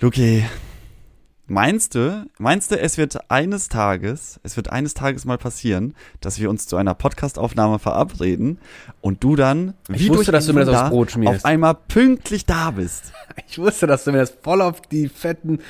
[0.00, 0.44] Luki,
[1.48, 6.38] meinst du, meinst du, es wird eines Tages, es wird eines Tages mal passieren, dass
[6.38, 8.58] wir uns zu einer Podcastaufnahme verabreden
[9.00, 11.38] und du dann, Ich wie wusste, dass du mir das aufs Brot schmierst.
[11.38, 13.12] auf einmal pünktlich da bist?
[13.50, 15.60] Ich wusste, dass du mir das voll auf die fetten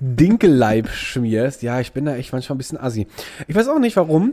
[0.00, 1.62] Dinkelleib schmierst.
[1.62, 3.06] Ja, ich bin da echt manchmal ein bisschen assi.
[3.46, 4.32] Ich weiß auch nicht warum.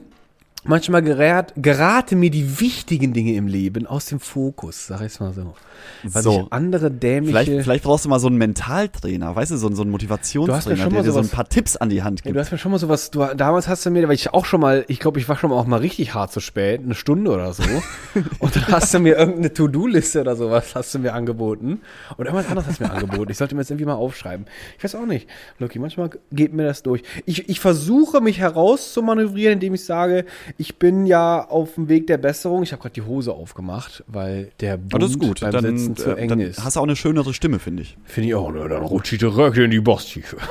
[0.65, 5.31] Manchmal gerät, geraten mir die wichtigen Dinge im Leben aus dem Fokus, sag ich's mal
[5.33, 5.53] so.
[6.03, 6.41] Weil So.
[6.47, 7.31] ich andere dämliche...
[7.45, 10.89] Vielleicht, vielleicht brauchst du mal so einen Mentaltrainer, weißt du, so, einen- so einen Motivationstrainer,
[10.89, 12.35] der dir so ein paar Tipps an die Hand Ja, gibt.
[12.35, 14.59] du hast mir schon mal sowas, du, damals hast du mir, weil ich auch schon
[14.59, 17.31] mal, ich glaube, ich war schon mal auch mal richtig hart zu spät, eine Stunde
[17.31, 17.63] oder so.
[18.39, 21.79] und dann hast du mir irgendeine To-Do-Liste oder sowas hast du mir angeboten.
[22.17, 23.31] Und irgendwas anderes hast du mir angeboten.
[23.31, 24.45] Ich sollte mir jetzt irgendwie mal aufschreiben.
[24.77, 25.29] Ich weiß auch nicht.
[25.59, 27.03] Lucky, manchmal geht mir das durch.
[27.25, 30.25] Ich, ich versuche mich herauszumanövrieren, indem ich sage,
[30.57, 32.63] ich bin ja auf dem Weg der Besserung.
[32.63, 35.77] Ich habe gerade die Hose aufgemacht, weil der Bund Aber das ist gut, beim dann,
[35.77, 36.63] Sitzen zu äh, eng dann ist.
[36.63, 37.97] hast du auch eine schönere Stimme, finde ich.
[38.05, 40.37] Finde ich auch, ne, dann rutscht die Röcke in die Bosstiefe.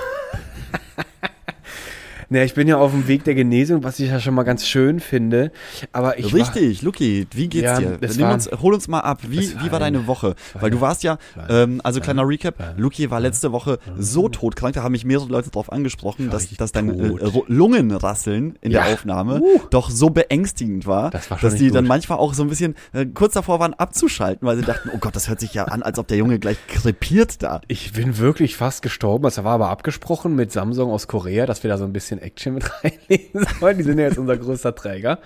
[2.31, 4.67] Ne, ich bin ja auf dem Weg der Genesung, was ich ja schon mal ganz
[4.67, 5.51] schön finde.
[5.93, 7.99] Aber ich war, Richtig, Luki, wie geht's Ja, dir?
[8.01, 10.35] Nimm war- uns, hol uns mal ab, wie, war wie war eine- deine Woche?
[10.53, 11.17] war Weil du warst ja,
[11.49, 15.49] ähm, also kleiner Recap, Luki war letzte Woche so todkrank, da haben mich mehrere Leute
[15.51, 17.23] drauf angesprochen, war dass, dass dein tot.
[17.23, 18.85] äh, Ru- Lungenrasseln in Ja.
[18.85, 19.61] der Aufnahme Uh.
[19.71, 21.89] doch so beängstigend war, Das war dass die dann gut.
[21.89, 25.17] manchmal auch so ein bisschen äh, kurz davor waren abzuschalten, weil sie dachten, oh Gott,
[25.17, 27.61] das hört sich ja an, als ob der Junge gleich krepiert da.
[27.69, 29.23] ich bin wirklich fast gestorben.
[29.25, 32.55] Das war aber abgesprochen mit Samsung aus Korea, dass wir da so ein bisschen Action
[32.55, 33.79] mit reinlegen sollen.
[33.79, 35.19] Die sind ja jetzt unser größter Träger.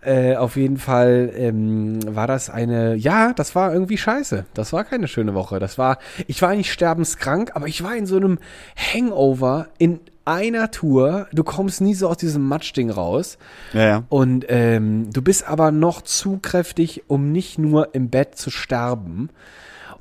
[0.00, 4.44] Äh, auf jeden Fall ähm, war das eine, ja, das war irgendwie scheiße.
[4.54, 5.58] Das war keine schöne Woche.
[5.58, 8.38] Das war, ich war nicht sterbenskrank, aber ich war in so einem
[8.76, 11.26] Hangover in einer Tour.
[11.32, 13.38] Du kommst nie so aus diesem Matschding raus.
[13.72, 14.04] Ja, ja.
[14.08, 19.30] Und ähm, du bist aber noch zu kräftig, um nicht nur im Bett zu sterben.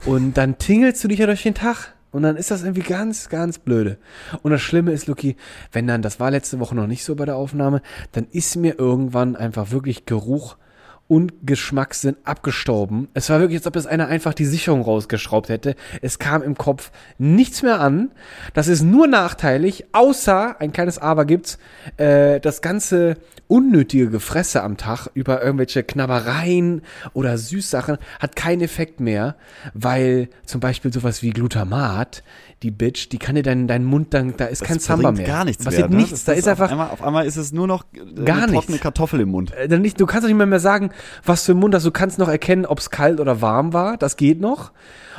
[0.06, 1.94] Und dann tingelst du dich ja durch den Tag.
[2.18, 4.00] Und dann ist das irgendwie ganz, ganz blöde.
[4.42, 5.36] Und das Schlimme ist, Luki,
[5.72, 8.80] wenn dann, das war letzte Woche noch nicht so bei der Aufnahme, dann ist mir
[8.80, 10.58] irgendwann einfach wirklich Geruch
[11.08, 13.08] und Geschmackssinn abgestorben.
[13.14, 15.76] Es war wirklich, als ob das einer einfach die Sicherung rausgeschraubt hätte.
[16.02, 18.12] Es kam im Kopf nichts mehr an.
[18.54, 21.58] Das ist nur nachteilig, außer ein kleines Aber gibt's,
[21.96, 23.18] äh, das ganze
[23.48, 26.82] unnötige Gefresse am Tag über irgendwelche Knabbereien
[27.14, 29.36] oder Süßsachen hat keinen Effekt mehr,
[29.74, 32.24] weil zum Beispiel sowas wie Glutamat,
[32.64, 35.20] die Bitch, die kann dir deinen, deinen Mund dann, da ist kein Das Samba bringt
[35.20, 35.28] mehr.
[35.28, 35.98] gar nichts Passiert mehr.
[36.00, 36.04] ne?
[36.04, 38.38] nichts, Das da ist auf einfach, Einmal, auf einmal ist es nur noch äh, Gar
[38.38, 38.54] eine nichts.
[38.66, 39.54] trockene Kartoffel im Mund.
[39.54, 40.90] äh, dann nicht, du kannst doch nicht mehr, mehr sagen,
[41.26, 41.86] was für ein Mund hast.
[41.86, 43.98] Du kannst noch erkennen, ob es kalt oder warm war.
[43.98, 44.72] Das geht noch.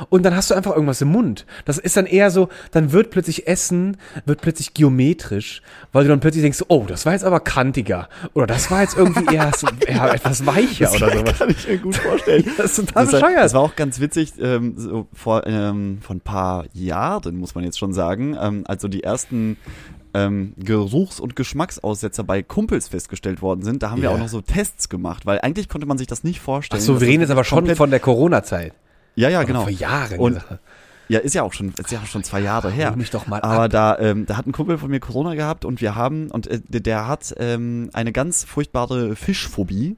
[0.09, 1.45] Und dann hast du einfach irgendwas im Mund.
[1.65, 6.21] Das ist dann eher so, dann wird plötzlich Essen, wird plötzlich geometrisch, weil du dann
[6.21, 8.07] plötzlich denkst, oh, das war jetzt aber kantiger.
[8.33, 11.37] Oder das war jetzt irgendwie eher, so, eher etwas weicher oder sowas.
[11.37, 12.45] kann ich mir gut vorstellen.
[12.57, 13.43] Das ist total Das, war- bescheuert.
[13.43, 17.65] das war auch ganz witzig, ähm, so vor, ähm, vor ein paar Jahren, muss man
[17.65, 19.57] jetzt schon sagen, ähm, als so die ersten
[20.13, 24.15] ähm, Geruchs- und Geschmacksaussetzer bei Kumpels festgestellt worden sind, da haben wir Ja.
[24.15, 26.81] auch noch so Tests gemacht, weil eigentlich konnte man sich das nicht vorstellen.
[26.81, 28.73] Ach so, wir reden jetzt aber schon von der Corona-Zeit.
[29.15, 29.61] Ja, ja, genau.
[29.63, 30.19] Vor Jahren.
[30.19, 30.41] Und-.
[31.11, 32.91] Ja, ist ja auch schon, ist ja auch schon zwei Jahre her.
[32.91, 33.71] Hol mich doch mal Aber ab.
[33.71, 36.61] da, ähm, da hat ein Kumpel von mir Corona gehabt und wir haben, und äh,
[36.67, 39.97] der- der hat ähm, eine ganz furchtbare Fischphobie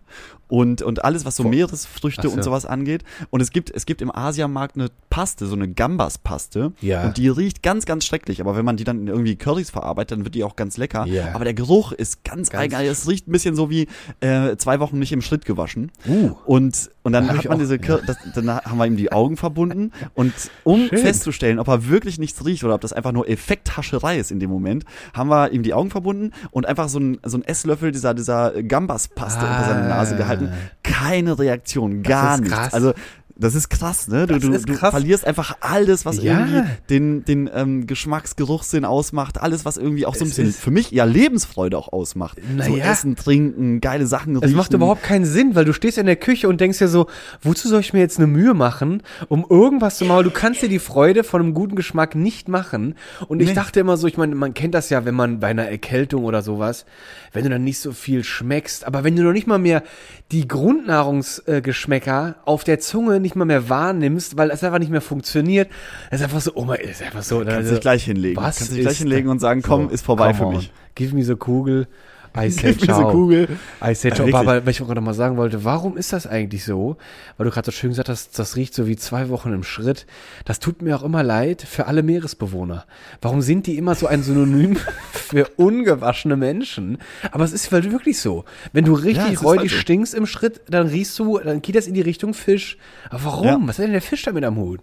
[0.52, 3.06] und, und alles, was so Meeresfrüchte Ach und sowas angeht.
[3.30, 6.74] Und es gibt, es gibt im Asiamarkt eine Paste, so eine Gambas-Paste.
[6.82, 7.06] Ja.
[7.06, 8.42] Und die riecht ganz, ganz schrecklich.
[8.42, 11.06] Aber wenn man die dann in irgendwie Currys verarbeitet, dann wird die auch ganz lecker.
[11.06, 11.34] Ja.
[11.34, 12.90] Aber der Geruch ist ganz, Ganz eigenartig.
[12.92, 13.88] Es riecht ein bisschen so wie
[14.20, 15.90] äh, zwei Wochen nicht im Schritt gewaschen.
[16.06, 16.32] Uh.
[16.46, 19.38] Und, und dann Da hat man auch- diese, das, dann haben wir ihm die Augen
[19.38, 20.34] verbunden und
[20.66, 20.98] um Schön.
[21.00, 24.50] festzustellen, ob er wirklich nichts riecht oder ob das einfach nur Effekthascherei ist in dem
[24.50, 24.84] Moment,
[25.14, 28.52] haben wir ihm die Augen verbunden und einfach so ein, so ein Esslöffel dieser, dieser
[28.64, 30.18] Gambas-Paste unter seine Nase Ah.
[30.48, 30.72] Gehalten.
[30.84, 32.54] Keine Reaktion, gar nichts.
[32.54, 32.74] krass.
[32.74, 32.94] Also,
[33.42, 34.28] das ist krass, ne?
[34.28, 34.92] Du, Das du, du krass.
[34.92, 36.40] verlierst einfach alles, was Ja.
[36.40, 40.72] irgendwie den, den ähm, Geschmacksgeruchssinn ausmacht, alles, was irgendwie auch so ein Es bisschen für
[40.72, 42.40] mich ja Lebensfreude auch ausmacht.
[42.40, 42.92] So Naja.
[42.92, 44.50] Essen, Trinken, geile Sachen riechen.
[44.50, 47.08] Es macht überhaupt keinen Sinn, weil du stehst in der Küche und denkst dir so,
[47.42, 50.24] wozu soll ich mir jetzt eine Mühe machen, um irgendwas zu machen?
[50.24, 52.96] Du kannst dir die Freude von einem guten Geschmack nicht machen.
[53.28, 53.54] Und ich Nee.
[53.56, 56.42] dachte immer so, ich meine, man kennt das ja, wenn man bei einer Erkältung oder
[56.42, 56.86] sowas,
[57.34, 59.84] wenn du dann nicht so viel schmeckst, aber wenn du noch nicht mal mehr
[60.32, 65.70] die Grundnahrungsgeschmäcker auf der Zunge nicht mal mehr wahrnimmst, weil es einfach nicht mehr funktioniert,
[66.10, 67.40] das ist einfach so, oh mein, ist einfach so.
[67.40, 68.42] Kannst also, dich gleich hinlegen.
[68.42, 70.56] was Kannst dich gleich hinlegen und sagen, komm, So, ist vorbei für on.
[70.56, 70.72] mich.
[70.96, 71.88] Give me so Kugel.
[72.36, 73.12] I mir so ciao.
[73.12, 73.48] Google.
[73.84, 74.28] I Ja, ciao.
[74.28, 76.98] aber, aber was ich gerade mal sagen wollte, warum ist das eigentlich so?
[77.38, 80.06] Weil du gerade so schön gesagt hast, das riecht so wie zwei Wochen im Schritt.
[80.46, 82.86] Das tut mir auch immer leid für alle Meeresbewohner.
[83.22, 84.78] Warum sind die immer so ein Synonym
[85.12, 87.00] für ungewaschene Menschen?
[87.32, 88.46] Aber es ist halt wirklich so.
[88.72, 91.76] Wenn du Ja, richtig ist räudig halt stinkst im Schritt, dann riechst du, dann geht
[91.76, 92.78] das in die Richtung Fisch.
[93.10, 93.46] Aber warum?
[93.46, 93.60] Ja.
[93.64, 94.80] Was hat denn der Fisch damit am Hut?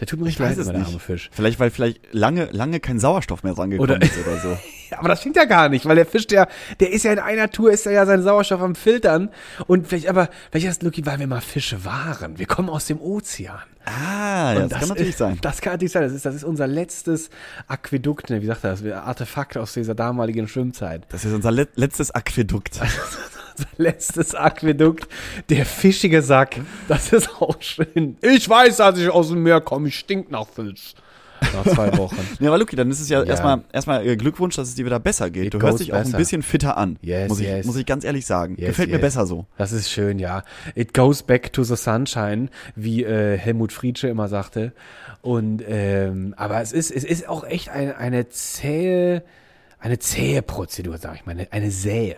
[0.00, 0.98] Der tut mir Ich richtig leid, der arme.
[0.98, 1.28] Fisch.
[1.32, 4.58] Vielleicht, weil vielleicht lange, lange kein Sauerstoff mehr dran gekommen Oder- ist oder so.
[4.98, 6.48] Aber das stimmt ja gar nicht, weil der Fisch, der,
[6.80, 9.30] der ist ja in einer Tour, ist er ja seinen Sauerstoff am Filtern.
[9.66, 12.38] Und vielleicht, aber, vielleicht ist Lucky, weil wir mal Fische waren.
[12.38, 13.58] Wir kommen aus dem Ozean.
[13.84, 15.38] Ah, ja, Und das, kann natürlich ist, sein.
[15.42, 16.02] Das kann natürlich sein.
[16.02, 17.30] Das ist, das ist unser letztes
[17.66, 18.84] Aquädukt, ne, wie sagt er das?
[18.84, 21.06] Artefakt aus dieser damaligen Schwimmzeit.
[21.08, 22.80] Das ist unser let letztes Aquädukt.
[23.58, 25.08] Unser letztes Aquädukt.
[25.48, 26.60] Der fischige Sack.
[26.86, 28.16] Das ist auch schön.
[28.20, 29.88] Ich weiß, dass ich aus dem Meer komme.
[29.88, 30.94] Ich stink nach Fisch.
[31.52, 32.16] Nach zwei Wochen.
[32.40, 33.26] Ja, aber Luki, dann ist es ja, Ja.
[33.30, 35.46] erstmal erstmal äh, Glückwunsch, dass es dir wieder besser geht.
[35.46, 36.18] It du hörst dich auch ein besser.
[36.18, 36.98] bisschen fitter an.
[37.02, 37.66] Yes, muss, ich, yes.
[37.66, 38.56] muss ich ganz ehrlich sagen.
[38.58, 39.46] Yes, Gefällt mir besser so.
[39.56, 40.44] Das ist schön, ja.
[40.74, 44.72] It goes back to the sunshine, wie äh, Helmut Friedsche immer sagte.
[45.22, 49.22] Und ähm, aber es ist es ist auch echt eine eine zähe
[49.80, 52.16] eine zähe Prozedur, sag ich mal, eine, eine Sähe.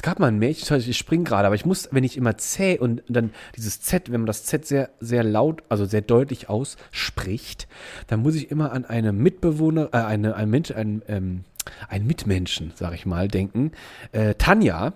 [0.00, 2.78] Es gab mal ein Mädchen, ich spring gerade, aber ich muss, wenn ich immer zäh
[2.78, 7.68] und dann dieses Z, wenn man das Z sehr, sehr laut, also sehr deutlich ausspricht,
[8.06, 11.44] dann muss ich immer an eine Mitbewohner, äh, eine, ein Mensch, ein, ähm,
[11.90, 13.72] ein Mitmenschen, sag ich mal, denken.
[14.12, 14.94] Äh, Tanja,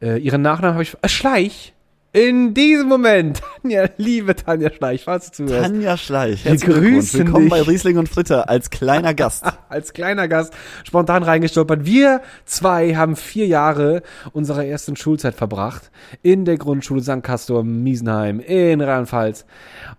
[0.00, 0.96] äh, ihren Nachnamen habe ich.
[1.02, 1.72] Äh, Schleich!
[2.14, 5.70] In diesem Moment, Tanja, liebe Tanja Schleich, falls du zuhörst.
[5.70, 7.50] Tanja Schleich, grüßen Willkommen dich.
[7.50, 9.46] bei Riesling und Fritter als kleiner Gast.
[9.70, 10.52] als kleiner Gast
[10.84, 11.86] spontan reingestolpert.
[11.86, 14.02] Wir zwei haben vier Jahre
[14.34, 17.22] unserer ersten Schulzeit verbracht in der Grundschule St.
[17.22, 19.46] Castor Miesenheim in Rheinland-Pfalz.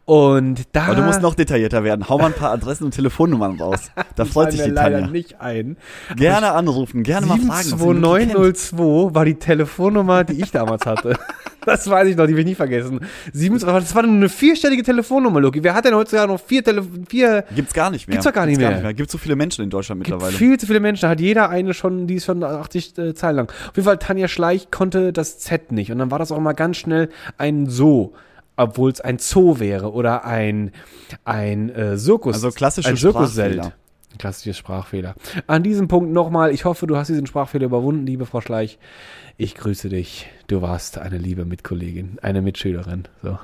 [0.06, 2.10] Und da Aber du musst noch detaillierter werden.
[2.10, 3.90] Hau mal ein paar Adressen und Telefonnummern raus.
[4.16, 5.12] Da freut sich die leider Tanja.
[5.12, 5.78] nicht ein.
[6.16, 7.74] Gerne anrufen, gerne mal fragen.
[7.74, 8.58] ob sie Luki kennt.
[8.68, 11.18] 72902 war die Telefonnummer, die ich damals hatte.
[11.66, 13.00] Das weiß ich noch, die will ich nie vergessen.
[13.32, 15.64] 27, aber das war eine vierstellige Telefonnummer, Loki.
[15.64, 18.14] Wer hat denn heutzutage noch vier Tele vier Gibt's gar nicht mehr.
[18.14, 18.94] Gibt's doch gar nicht mehr.
[18.94, 20.38] Gibt's so viele Menschen in Deutschland gibt mittlerweile.
[20.38, 23.36] viel zu viele Menschen, da hat jeder eine schon, die ist schon 80 äh, Zeilen
[23.36, 23.50] lang.
[23.50, 25.92] Auf jeden Fall, Tanja Schleich konnte das Z nicht.
[25.92, 28.14] Und dann war das auch immer ganz schnell ein So,
[28.56, 30.72] obwohl es ein Zoo wäre oder ein,
[31.26, 32.36] ein äh, Zirkus.
[32.36, 33.56] Also klassische ein Zirkuszelt.
[33.56, 33.74] Sprachfehler.
[34.20, 35.16] Klassisches Sprachfehler.
[35.48, 38.78] An diesem Punkt nochmal, ich hoffe, du hast diesen Sprachfehler überwunden, liebe Frau Schleich.
[39.38, 40.28] Ich grüße dich.
[40.54, 43.06] Du warst eine liebe Mitkollegin, eine Mitschülerin.
[43.24, 43.40] So,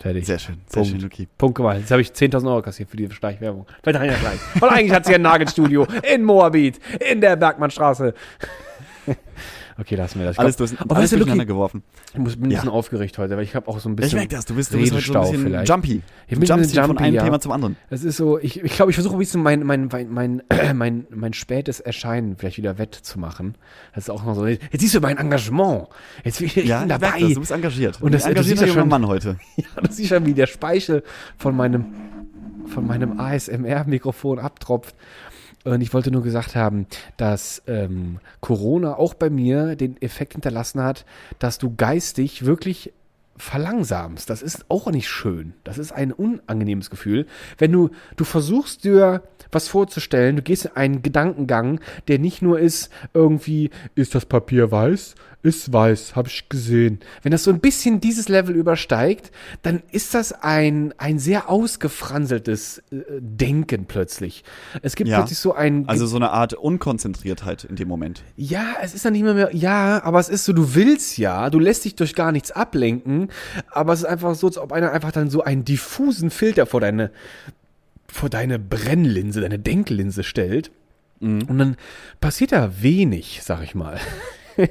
[0.00, 0.24] fertig.
[0.24, 0.88] Sehr schön, sehr Punkt.
[0.88, 1.28] schön, Luki.
[1.36, 1.76] Punkt gemacht.
[1.76, 3.66] Jetzt habe ich 10.000 Euro kassiert für die Schleichwerbung.
[3.82, 4.40] Bei Tanja Schleich.
[4.58, 8.14] Weil eigentlich hat sie ein Nagelstudio in Moabit, in der Bergmannstraße.
[9.80, 10.34] Okay, lassen wir das.
[10.34, 11.82] Ich Alles, glaub- durch, Aber alles durcheinander Luki, geworfen.
[12.12, 12.56] ich muss, bin ein Ja.
[12.58, 14.18] bisschen aufgeregt heute, weil ich habe auch so ein Ich bisschen.
[14.18, 15.68] merke das, du bist, du bist so ein bisschen vielleicht.
[15.68, 16.02] jumpy.
[16.26, 17.22] Ich bin bisschen hier von jumpy, einem ja.
[17.24, 17.76] Thema zum anderen.
[17.88, 20.42] Das ist so, ich, ich glaube, ich versuche ein bisschen mein, mein, mein, mein,
[20.74, 23.54] mein, mein spätes Erscheinen vielleicht wieder wettzumachen.
[23.94, 24.46] Das ist auch noch so.
[24.46, 25.86] Jetzt siehst du mein Engagement.
[26.24, 27.10] Jetzt bin ich Ja, ich dabei.
[27.10, 28.02] merke das, du bist engagiert.
[28.02, 29.36] Und das- engagierter ja schon- Mann heute.
[29.56, 31.04] Ja, du siehst schon, wie der Speichel
[31.36, 31.86] von meinem,
[32.66, 34.94] von meinem ASMR-Mikrofon abtropft.
[35.68, 36.86] Und ich wollte nur gesagt haben,
[37.16, 41.04] dass ähm, Corona auch bei mir den Effekt hinterlassen hat,
[41.38, 42.92] dass du geistig wirklich
[43.36, 44.30] verlangsamst.
[44.30, 45.54] Das ist auch nicht schön.
[45.64, 47.26] Das ist ein unangenehmes Gefühl.
[47.56, 49.22] Wenn du, du versuchst dir
[49.52, 54.70] was vorzustellen, du gehst in einen Gedankengang, der nicht nur ist, irgendwie, ist das Papier
[54.70, 55.14] weiß?
[55.40, 56.98] Ist weiß, habe ich gesehen.
[57.22, 59.30] Wenn das so ein bisschen dieses Level übersteigt,
[59.62, 64.42] dann ist das ein, ein sehr ausgefranseltes äh, Denken plötzlich.
[64.82, 65.18] Es gibt Ja.
[65.18, 68.24] plötzlich so ein Also so eine Art Unkonzentriertheit in dem Moment.
[68.36, 71.50] ja, es ist dann nicht mehr, mehr, ja, aber es ist so, du willst ja,
[71.50, 73.28] du lässt dich durch gar nichts ablenken,
[73.70, 76.80] aber es ist einfach so, als ob einer einfach dann so einen diffusen Filter vor
[76.80, 77.12] deine,
[78.08, 80.72] vor deine Brennlinse, deine Denklinse stellt.
[81.20, 81.42] Mhm.
[81.42, 81.76] Und dann
[82.20, 84.00] passiert da wenig, sag ich mal.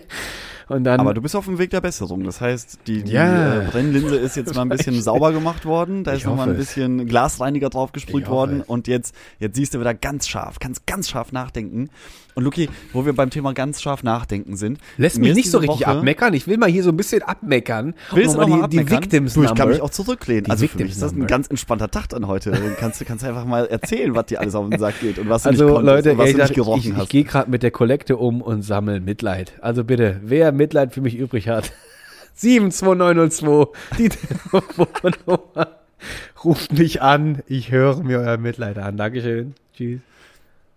[0.69, 2.23] Und dann, Aber du bist auf dem Weg der Besserung.
[2.23, 3.61] Das heißt, die, die Ja.
[3.61, 6.03] äh, Brennlinse ist jetzt mal ein bisschen sauber gemacht worden.
[6.03, 8.61] Da Ich ist noch mal ein bisschen Glasreiniger drauf gesprüht Ich worden.
[8.61, 8.67] es.
[8.67, 11.89] Und jetzt, jetzt siehst du wieder ganz scharf, kannst ganz scharf nachdenken.
[12.35, 14.77] Und Luki, wo wir beim Thema ganz scharf nachdenken sind.
[14.97, 16.35] lässt mich nicht so richtig Woche- abmeckern.
[16.35, 17.95] Ich will mal hier so ein bisschen abmeckern.
[18.13, 18.89] Willst du mal die, die?
[18.91, 20.43] Victims Du, ich kann mich auch zurücklehnen.
[20.43, 22.51] Die also für mich Victims ist das ein ganz entspannter Tag dann heute.
[22.51, 25.29] Dann kannst du kannst einfach mal erzählen, was dir alles auf den Sack geht und
[25.29, 27.09] was du Also nicht konntest Leute, und was ehrlich du nicht gerochen ich, ich hast.
[27.09, 29.53] gehe gerade mit der Kollekte um und sammle Mitleid.
[29.61, 31.71] Also bitte, wer Mitleid für mich übrig hat,
[32.35, 35.77] 72902, die Telefonnummer.
[36.43, 38.97] Ruft mich an, ich höre mir euer Mitleid an.
[38.97, 39.55] Dankeschön.
[39.75, 39.99] Tschüss.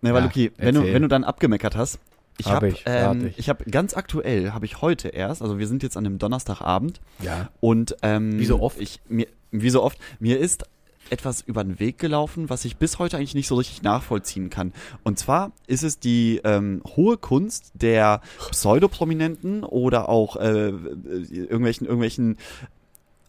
[0.01, 1.99] Ne, weil Ja, Luki, wenn du, wenn du dann abgemeckert hast,
[2.39, 3.39] ich Hab habe ich, ähm, ich.
[3.39, 7.01] ich habe ganz aktuell habe ich heute erst, also wir sind jetzt an einem Donnerstagabend
[7.23, 7.51] Ja.
[7.61, 8.81] und ähm, Wie so oft?
[8.81, 10.65] Ich, mir, wie so oft, mir ist
[11.09, 14.73] etwas über den Weg gelaufen, was ich bis heute eigentlich nicht so richtig nachvollziehen kann.
[15.03, 22.37] Und zwar ist es die ähm, hohe Kunst der Pseudoprominenten oder auch äh, irgendwelchen, irgendwelchen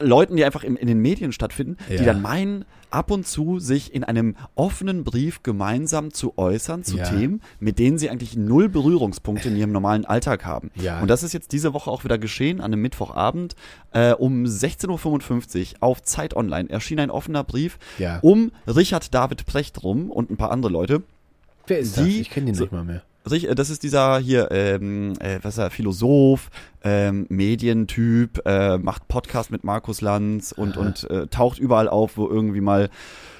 [0.02, 1.98] Leuten, die einfach in, in den Medien stattfinden, Ja.
[1.98, 6.98] die dann meinen, ab und zu sich in einem offenen Brief gemeinsam zu äußern zu
[6.98, 7.06] Ja.
[7.06, 10.72] Themen, mit denen sie eigentlich null Berührungspunkte in ihrem normalen Alltag haben.
[10.76, 11.00] Ja.
[11.02, 13.56] Und das ist jetzt diese Woche auch wieder geschehen, an einem Mittwochabend.
[13.94, 17.80] Äh, um 16.55 Uhr auf Zeit Online erschien ein offener Brief
[18.22, 21.04] um Richard David Precht rum und ein paar andere Leute.
[21.68, 22.08] Wer ist die- das?
[22.08, 23.04] Ich kenne den so- nicht mal mehr.
[23.30, 26.50] Rich- äh, Das ist dieser hier, ähm, äh, was ist er, Philosoph,
[26.84, 32.28] ähm, Medientyp, äh, macht Podcast mit Markus Lanz und, und äh, taucht überall auf, wo
[32.28, 32.90] irgendwie mal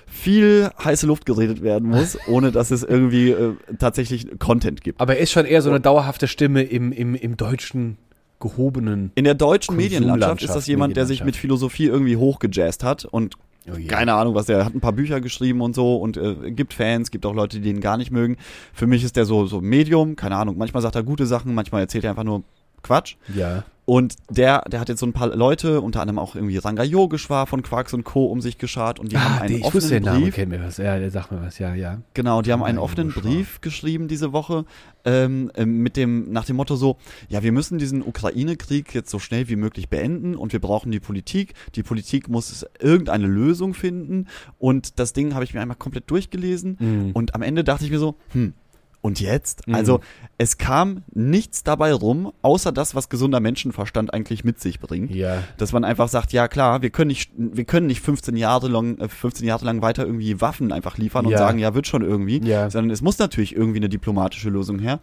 [0.08, 5.00] viel heiße Luft geredet werden muss, ohne dass es irgendwie äh, tatsächlich Content gibt.
[5.00, 7.98] Aber er ist schon eher so eine dauerhafte Stimme im, im, im deutschen
[8.42, 9.12] gehobenen.
[9.16, 13.36] In der deutschen Medienlandschaft ist das jemand, der sich mit Philosophie irgendwie hochgejazzt hat und
[13.70, 16.74] Oh keine Ahnung, was der hat ein paar Bücher geschrieben und so und äh, gibt
[16.74, 18.38] Fans, gibt auch Leute, die den gar nicht mögen.
[18.74, 20.58] Für mich ist der so so Medium, keine Ahnung.
[20.58, 22.44] Manchmal sagt er gute Sachen, manchmal erzählt er einfach nur
[22.84, 23.16] Quatsch.
[23.36, 23.64] Ja.
[23.84, 27.46] Und der, der hat jetzt so ein paar Leute, unter anderem auch irgendwie Ranga Yogeshwar
[27.48, 28.26] von Quarks und Co.
[28.28, 30.36] um sich geschart und die haben Ah, einen die, den offenen Namen, Brief.
[30.36, 30.78] kennt mir was.
[30.78, 32.00] Ja, der sagt mir was, ja, ja.
[32.14, 33.10] Genau, die haben einen offenen.
[33.10, 34.66] Brief geschrieben diese Woche
[35.04, 36.98] ähm, ähm, mit dem nach dem Motto so,
[37.28, 41.00] ja, wir müssen diesen Ukraine-Krieg jetzt so schnell wie möglich beenden und wir brauchen die
[41.02, 41.54] Politik.
[41.76, 44.28] Die Politik muss irgendeine Lösung finden
[44.60, 47.12] und das Ding habe ich mir einmal komplett durchgelesen Mhm.
[47.14, 48.54] und am Ende dachte ich mir so, hm,
[49.02, 49.68] und jetzt?
[49.68, 49.76] Mhm.
[49.76, 50.00] Also
[50.38, 55.12] es kam nichts dabei rum, außer das, was gesunder Menschenverstand eigentlich mit sich bringt.
[55.12, 55.44] Ja.
[55.58, 58.98] Dass man einfach sagt, ja klar, wir können nicht, wir können nicht 15 Jahre lang,
[59.00, 61.38] äh, 15 Jahre lang weiter irgendwie Waffen einfach liefern und Ja.
[61.40, 62.42] sagen, ja, wird schon irgendwie.
[62.44, 62.70] Ja.
[62.70, 65.00] Sondern es muss natürlich irgendwie eine diplomatische Lösung her.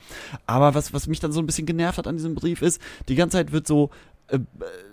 [0.47, 3.14] Aber was, was mich dann so ein bisschen genervt hat an diesem Brief ist, die
[3.17, 3.90] ganze Zeit wird so
[4.28, 4.38] äh,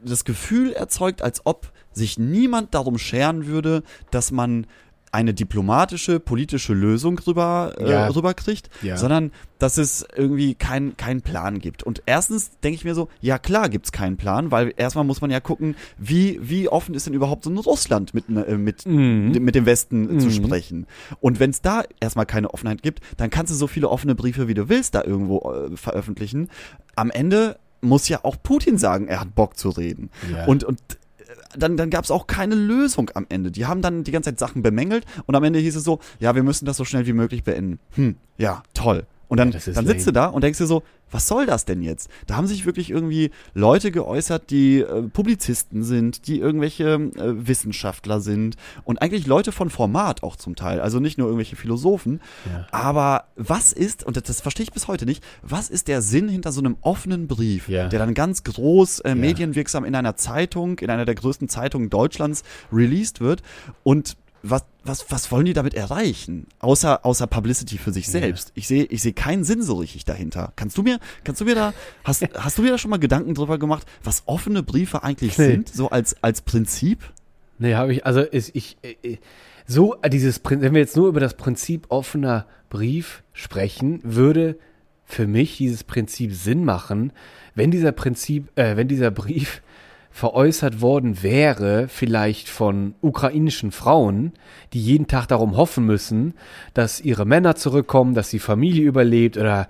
[0.03, 4.67] das Gefühl erzeugt, als ob sich niemand darum scheren würde, dass man
[5.11, 8.07] eine diplomatische, politische Lösung rüber, äh, Ja.
[8.09, 8.97] rüberkriegt, Ja.
[8.97, 11.83] sondern dass es irgendwie keinen keinen Plan gibt.
[11.83, 15.31] Und erstens denke ich mir so, ja klar gibt's keinen Plan, weil erstmal muss man
[15.31, 18.85] ja gucken, wie, wie offen ist denn überhaupt so ein Russland mit, ne- äh, mit,
[18.85, 19.31] Mhm.
[19.31, 20.31] dem- mit dem Westen äh, zu Mhm.
[20.31, 20.87] sprechen.
[21.21, 24.49] Und wenn es da erstmal keine Offenheit gibt, dann kannst du so viele offene Briefe,
[24.49, 26.49] wie du willst, da irgendwo äh, veröffentlichen.
[26.97, 30.09] Am Ende muss ja auch Putin sagen, er hat Bock zu reden.
[30.33, 30.45] Ja.
[30.45, 30.95] Und, und äh,
[31.55, 33.51] dann, dann gab es auch keine Lösung am Ende.
[33.51, 36.35] Die haben dann die ganze Zeit Sachen bemängelt und am Ende hieß es so, ja,
[36.35, 37.79] wir müssen das so schnell wie möglich beenden.
[37.95, 39.05] Hm, ja, toll.
[39.27, 40.13] Und dann, Ja, dann sitzt du lame.
[40.13, 42.09] da und denkst dir so, was soll das denn jetzt?
[42.27, 48.19] Da haben sich wirklich irgendwie Leute geäußert, die äh, Publizisten sind, die irgendwelche äh, Wissenschaftler
[48.21, 52.21] sind und eigentlich Leute von Format auch zum Teil, also nicht nur irgendwelche Philosophen.
[52.51, 52.67] Ja.
[52.71, 56.27] Aber was ist, und das, das verstehe ich bis heute nicht, was ist der Sinn
[56.27, 57.87] hinter so einem offenen Brief, Ja.
[57.87, 62.43] der dann ganz groß äh, medienwirksam in einer Zeitung, in einer der größten Zeitungen Deutschlands
[62.71, 63.41] released wird
[63.83, 64.17] und
[64.47, 66.47] was, was, was wollen die damit erreichen?
[66.59, 68.51] Außer, außer Publicity für sich selbst.
[68.55, 70.53] Ich sehe, ich sehe keinen Sinn so richtig dahinter.
[70.55, 71.73] Kannst du mir, kannst du mir da,
[72.03, 75.47] hast, hast du dir da schon mal Gedanken drüber gemacht, was offene Briefe eigentlich Nee.
[75.51, 75.69] sind?
[75.69, 76.99] So als, als Prinzip?
[77.57, 79.17] Nee, habe ich, also ist, ich, äh,
[79.65, 84.57] so äh, dieses, wenn wir jetzt nur über das Prinzip offener Brief sprechen, würde
[85.05, 87.11] für mich dieses Prinzip Sinn machen,
[87.55, 89.61] wenn dieser Prinzip, äh, wenn dieser Brief
[90.15, 94.31] veräußert worden wäre, vielleicht von ukrainischen Frauen,
[94.71, 96.35] die jeden Tag darum hoffen müssen,
[96.73, 99.67] dass ihre Männer zurückkommen, dass die Familie überlebt oder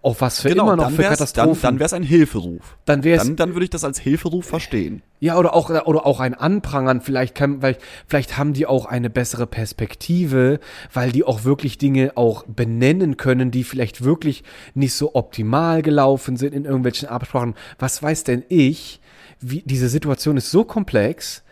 [0.00, 1.62] auf was für immer noch Genau, dann für wär's, dann, Katastrophen.
[1.62, 2.76] dann wär's ein Hilferuf.
[2.84, 5.02] Dann wär's- dann, dann würde ich das als Hilferuf verstehen.
[5.18, 7.76] Ja, oder auch, oder auch ein Anprangern, vielleicht kann, weil,
[8.06, 10.60] vielleicht haben die auch eine bessere Perspektive,
[10.92, 16.36] weil die auch wirklich Dinge auch benennen können, die vielleicht wirklich nicht so optimal gelaufen
[16.36, 17.54] sind in irgendwelchen Absprachen.
[17.80, 19.00] Was weiß denn ich?
[19.40, 21.42] Wie, diese Situation ist so komplex.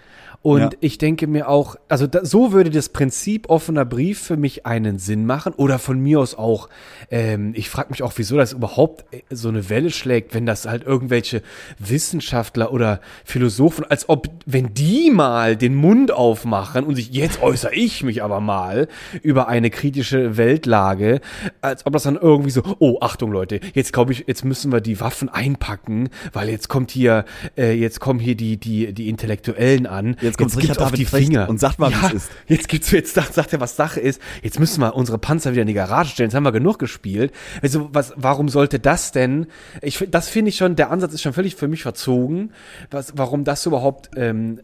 [0.46, 0.70] Und Ja.
[0.78, 5.00] ich denke mir auch, also da, so würde das Prinzip offener Brief für mich einen
[5.00, 5.52] Sinn machen.
[5.56, 6.68] Oder von mir aus auch,
[7.10, 10.64] ähm, ich frage mich auch, wieso das überhaupt äh, so eine Welle schlägt, wenn das
[10.64, 11.42] halt irgendwelche
[11.80, 17.74] Wissenschaftler oder Philosophen, als ob, wenn die mal den Mund aufmachen und sich, jetzt äußere
[17.74, 18.86] ich mich aber mal
[19.22, 21.22] über eine kritische Weltlage,
[21.60, 24.80] als ob das dann irgendwie so, oh, Achtung Leute, jetzt glaube ich, jetzt müssen wir
[24.80, 27.24] die Waffen einpacken, weil jetzt kommt hier,
[27.58, 30.16] äh, jetzt kommen hier die, die, die Intellektuellen an.
[30.20, 31.48] Jetzt kommt gibt's Richard auf die Finger.
[31.48, 32.30] und sagt mal, ja, wie's ist.
[32.48, 34.20] Jetzt gibt's jetzt sagt, er, was Sache ist.
[34.42, 36.28] Jetzt müssen wir unsere Panzer wieder in die Garage stellen.
[36.28, 37.32] Jetzt haben wir genug gespielt.
[37.62, 39.46] Also was, warum sollte das denn?
[39.82, 40.76] Ich, das finde ich schon.
[40.76, 42.52] Der Ansatz ist schon völlig für mich verzogen.
[42.90, 44.60] Was, warum das überhaupt ähm,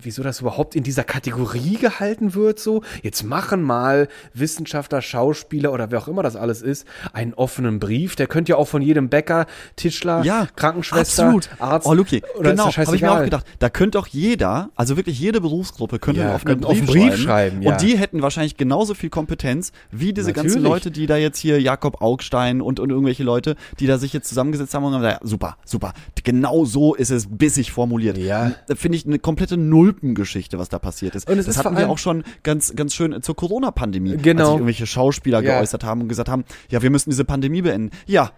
[0.00, 2.82] wieso das überhaupt in dieser Kategorie gehalten wird, so.
[3.02, 8.16] Jetzt machen mal Wissenschaftler, Schauspieler oder wer auch immer das alles ist, einen offenen Brief.
[8.16, 9.46] Der könnte ja auch von jedem Bäcker,
[9.76, 11.48] Tischler, Ja, Krankenschwester, absolut.
[11.58, 11.86] Arzt.
[11.86, 13.46] Oh, Luki, oder genau, habe ich mir auch gedacht.
[13.58, 17.02] Da könnte doch jeder, also wirklich jede Berufsgruppe, könnte Ja, einen offenen Brief, einen Brief
[17.04, 17.22] schreiben.
[17.22, 17.72] schreiben, ja.
[17.72, 20.84] Und die hätten wahrscheinlich genauso viel Kompetenz wie diese ganzen Natürlich.
[20.84, 24.28] Leute, die da jetzt hier Jakob Augstein und, und irgendwelche Leute, die da sich jetzt
[24.28, 25.92] zusammengesetzt haben und haben gesagt, super, super.
[26.24, 28.16] Genau so ist es bissig formuliert.
[28.16, 28.52] Ja.
[28.74, 31.28] Finde ich eine komplette Nulpengeschichte, was da passiert ist.
[31.28, 34.40] Und das ist hatten wir auch schon ganz, ganz schön zur Corona-Pandemie, Genau.
[34.40, 35.56] als sich irgendwelche Schauspieler Ja.
[35.58, 37.90] geäußert haben und gesagt haben, ja, wir müssen diese Pandemie beenden.
[38.06, 38.32] Ja,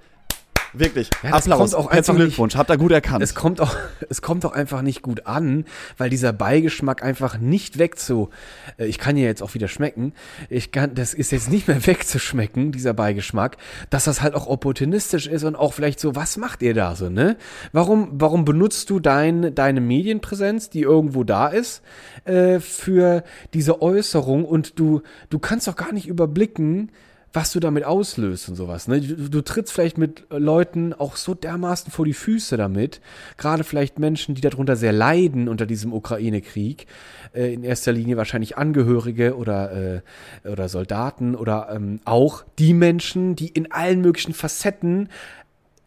[0.78, 1.10] wirklich.
[1.22, 1.72] Ja, Applaus.
[1.72, 2.56] kommt auch Herzlichen einfach nicht- Glückwunsch.
[2.56, 3.22] Habt ihr gut erkannt.
[3.22, 3.76] Es kommt auch,
[4.08, 5.64] es kommt auch einfach nicht gut an,
[5.98, 8.30] weil dieser Beigeschmack einfach nicht wegzu,
[8.78, 10.12] äh, ich kann ja jetzt auch wieder schmecken,
[10.48, 13.56] ich kann, das ist jetzt nicht mehr wegzuschmecken, dieser Beigeschmack,
[13.90, 17.08] dass das halt auch opportunistisch ist und auch vielleicht so, was macht ihr da so,
[17.10, 17.36] ne?
[17.72, 21.82] Warum, warum benutzt du dein, deine Medienpräsenz, die irgendwo da ist,
[22.24, 26.90] äh, für diese Äußerung und du, du kannst doch gar nicht überblicken,
[27.36, 28.88] was du damit auslöst und sowas.
[28.88, 29.02] Ne?
[29.02, 33.02] Du, du trittst vielleicht mit Leuten auch so dermaßen vor die Füße damit.
[33.36, 36.86] Gerade vielleicht Menschen, die darunter sehr leiden unter diesem Ukraine-Krieg.
[37.34, 40.02] Äh, in erster Linie wahrscheinlich Angehörige oder,
[40.44, 45.10] äh, oder Soldaten oder ähm, auch die Menschen, die in allen möglichen Facetten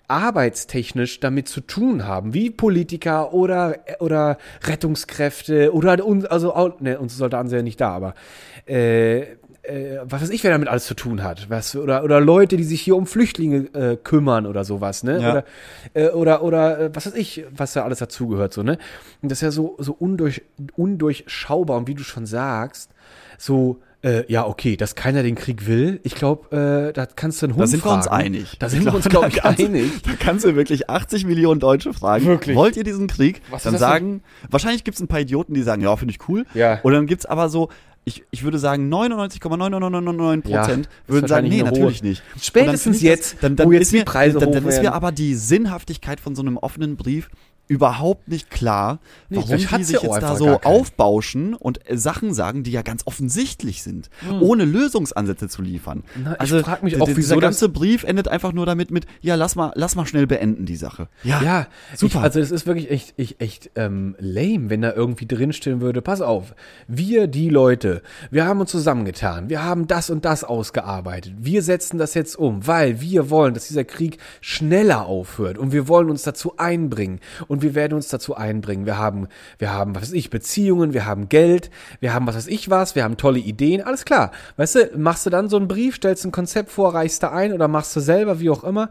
[0.07, 5.97] arbeitstechnisch damit zu tun haben, wie Politiker oder, oder Rettungskräfte oder
[6.29, 8.13] also ne, unsere Soldaten sind ja nicht da, aber
[8.65, 9.38] äh,
[9.69, 12.63] äh, was weiß ich, wer damit alles zu tun hat, was oder oder Leute, die
[12.63, 15.21] sich hier um Flüchtlinge äh, kümmern oder sowas, ne?
[15.21, 15.31] Ja.
[15.31, 15.43] Oder
[15.93, 18.77] äh, oder oder äh, was weiß ich, was da alles dazugehört, so ne?
[19.21, 20.41] Und das ist ja so so undurch,
[20.75, 22.91] undurchschaubar und wie du schon sagst,
[23.37, 25.99] so äh, ja, okay, dass keiner den Krieg will.
[26.03, 26.55] Ich glaube,
[26.89, 28.23] äh, da kannst du einen Hund Da sind wir uns fragen.
[28.27, 28.55] einig.
[28.57, 29.91] Da sind wir uns, glaube ich, einig.
[30.03, 32.55] Da kannst du wirklich 80 Millionen Deutsche fragen, Wirklich.
[32.55, 33.41] wollt ihr diesen Krieg?
[33.49, 36.45] Was dann sagen, wahrscheinlich gibt es ein paar Idioten, die sagen, ja, finde ich cool.
[36.53, 36.79] Ja.
[36.81, 37.67] Und dann gibt's aber so,
[38.05, 42.23] ich, ich würde sagen, 99,9999 Ja, Prozent ist würden sagen, nee, hohe- natürlich nicht.
[42.41, 45.11] Spätestens jetzt, das, dann, dann wo jetzt ist die mir, dann, dann ist mir aber
[45.11, 47.29] die Sinnhaftigkeit von so einem offenen Brief
[47.69, 48.99] überhaupt nicht klar,
[49.29, 52.71] Nee, warum vielleicht die sich ja jetzt da so aufbauschen und äh, Sachen sagen, die
[52.71, 54.09] ja ganz offensichtlich sind,
[54.41, 56.03] ohne Lösungsansätze zu liefern.
[56.15, 56.23] Hm.
[56.25, 58.89] Na, ich also frag mich auch, wieso dieser das- ganze Brief endet einfach nur damit
[58.89, 61.09] mit, ja, lass mal, lass mal schnell beenden die Sache.
[61.23, 62.17] Ja, super.
[62.19, 66.01] Ich, also es ist wirklich echt, echt, echt ähm, lame, wenn da irgendwie drinstehen würde,
[66.01, 66.55] pass auf,
[66.87, 71.99] wir, die Leute, wir haben uns zusammengetan, wir haben das und das ausgearbeitet, wir setzen
[71.99, 76.23] das jetzt um, weil wir wollen, dass dieser Krieg schneller aufhört und wir wollen uns
[76.23, 78.85] dazu einbringen und wir werden uns dazu einbringen.
[78.85, 82.47] Wir haben, wir haben, was weiß ich, Beziehungen, wir haben Geld, wir haben was weiß
[82.47, 84.31] ich was, wir haben tolle Ideen, alles klar.
[84.57, 87.53] Weißt du, machst du dann so einen Brief, stellst ein Konzept vor, reichst du ein
[87.53, 88.89] oder machst du selber, wie auch immer.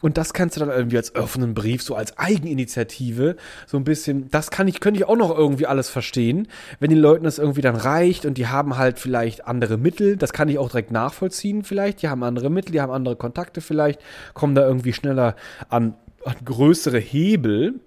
[0.00, 4.30] Und das kannst du dann irgendwie als offenen Brief, so als Eigeninitiative, so ein bisschen,
[4.30, 6.48] das kann ich, könnte ich auch noch irgendwie alles verstehen,
[6.80, 10.32] wenn den Leuten das irgendwie dann reicht und die haben halt vielleicht andere Mittel, das
[10.32, 14.00] kann ich auch direkt nachvollziehen vielleicht, die haben andere Mittel, die haben andere Kontakte vielleicht,
[14.34, 15.36] kommen da irgendwie schneller
[15.68, 17.80] an, an größere Hebel.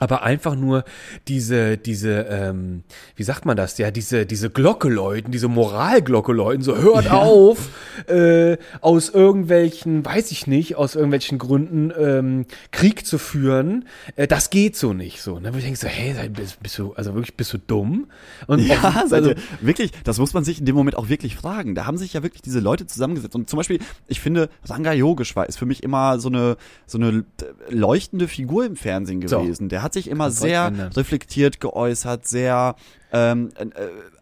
[0.00, 0.82] Aber einfach nur
[1.28, 2.82] diese, diese, ähm,
[3.14, 3.78] wie sagt man das?
[3.78, 7.68] Ja, diese, diese Glocke läuten, diese Moralglocke läuten, so hört auf,
[8.08, 13.84] äh, aus irgendwelchen, weiß ich nicht, aus irgendwelchen Gründen ähm, Krieg zu führen.
[14.16, 15.38] Äh, das geht so nicht so.
[15.38, 15.52] Ne?
[15.54, 18.08] Wo ich denke so, hey, bist, bist du, also wirklich, bist du dumm?
[18.46, 21.74] Und Ja, offen- also, wirklich, das muss man sich in dem Moment auch wirklich fragen.
[21.74, 23.34] Da haben sich ja wirklich diese Leute zusammengesetzt.
[23.34, 27.24] Und zum Beispiel, ich finde, Ranga Yogeshwar ist für mich immer so eine, so eine
[27.68, 29.40] leuchtende Figur im Fernsehen So.
[29.42, 29.68] gewesen.
[29.68, 32.76] Der hat sich immer sehr reflektiert geäußert, sehr,
[33.12, 33.66] ähm, äh,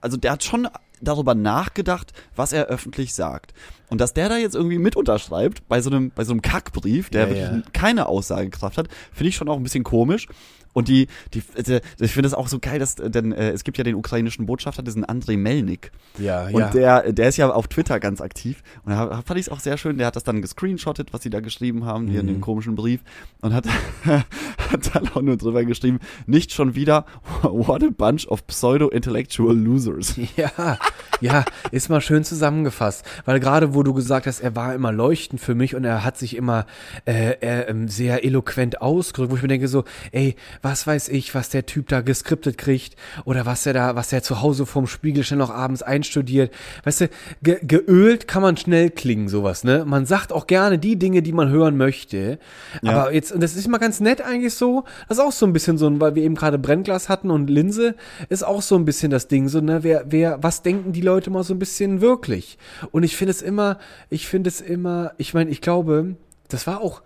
[0.00, 0.68] also der hat schon
[1.00, 3.54] darüber nachgedacht, was er öffentlich sagt.
[3.88, 7.08] Und dass der da jetzt irgendwie mit unterschreibt bei so einem, bei so einem Kackbrief,
[7.10, 7.70] der Ja, wirklich ja.
[7.72, 10.26] keine Aussagekraft hat, finde ich schon auch ein bisschen komisch.
[10.74, 13.64] Und die, die, äh, ich finde das auch so geil, dass, äh, denn äh, es
[13.64, 15.90] gibt ja den ukrainischen Botschafter, diesen Andrei Melnik.
[16.18, 16.68] ja, Und ja.
[16.70, 18.62] der, der ist ja auf Twitter ganz aktiv.
[18.84, 19.96] Und da fand ich es auch sehr schön.
[19.98, 22.32] Der hat das dann gescreenshottet, was sie da geschrieben haben, hier in Mhm.
[22.34, 23.00] dem komischen Brief.
[23.40, 23.64] Und hat,
[24.70, 27.04] hat dann auch nur drüber geschrieben, nicht schon wieder,
[27.42, 30.14] what a bunch of pseudo-intellectual losers.
[30.36, 30.78] Ja,
[31.20, 33.04] ja, ist mal schön zusammengefasst.
[33.24, 36.16] Weil gerade wo du gesagt hast, er war immer leuchtend für mich und er hat
[36.16, 36.66] sich immer
[37.06, 41.48] äh, ähm, sehr eloquent ausgedrückt, wo ich mir denke so, ey, was weiß ich, was
[41.48, 45.24] der Typ da geskriptet kriegt oder was er da, was er zu Hause vorm Spiegel
[45.24, 46.52] schnell noch abends einstudiert.
[46.84, 47.08] Weißt du,
[47.42, 49.84] ge geölt kann man schnell klingen, sowas, ne?
[49.86, 52.38] Man sagt auch gerne die Dinge, die man hören möchte.
[52.82, 52.92] Ja.
[52.92, 55.52] Aber jetzt, und das ist mal ganz nett eigentlich so, das ist auch so ein
[55.52, 57.94] bisschen so, ein- weil wir eben gerade Brennglas hatten und Linse,
[58.28, 61.30] ist auch so ein bisschen das Ding, so, ne, wer, wer, was denken die Leute
[61.30, 62.58] mal so ein bisschen wirklich?
[62.90, 63.78] Und ich finde es immer,
[64.10, 66.16] ich finde es immer, ich meine, ich glaube,
[66.48, 67.02] das war auch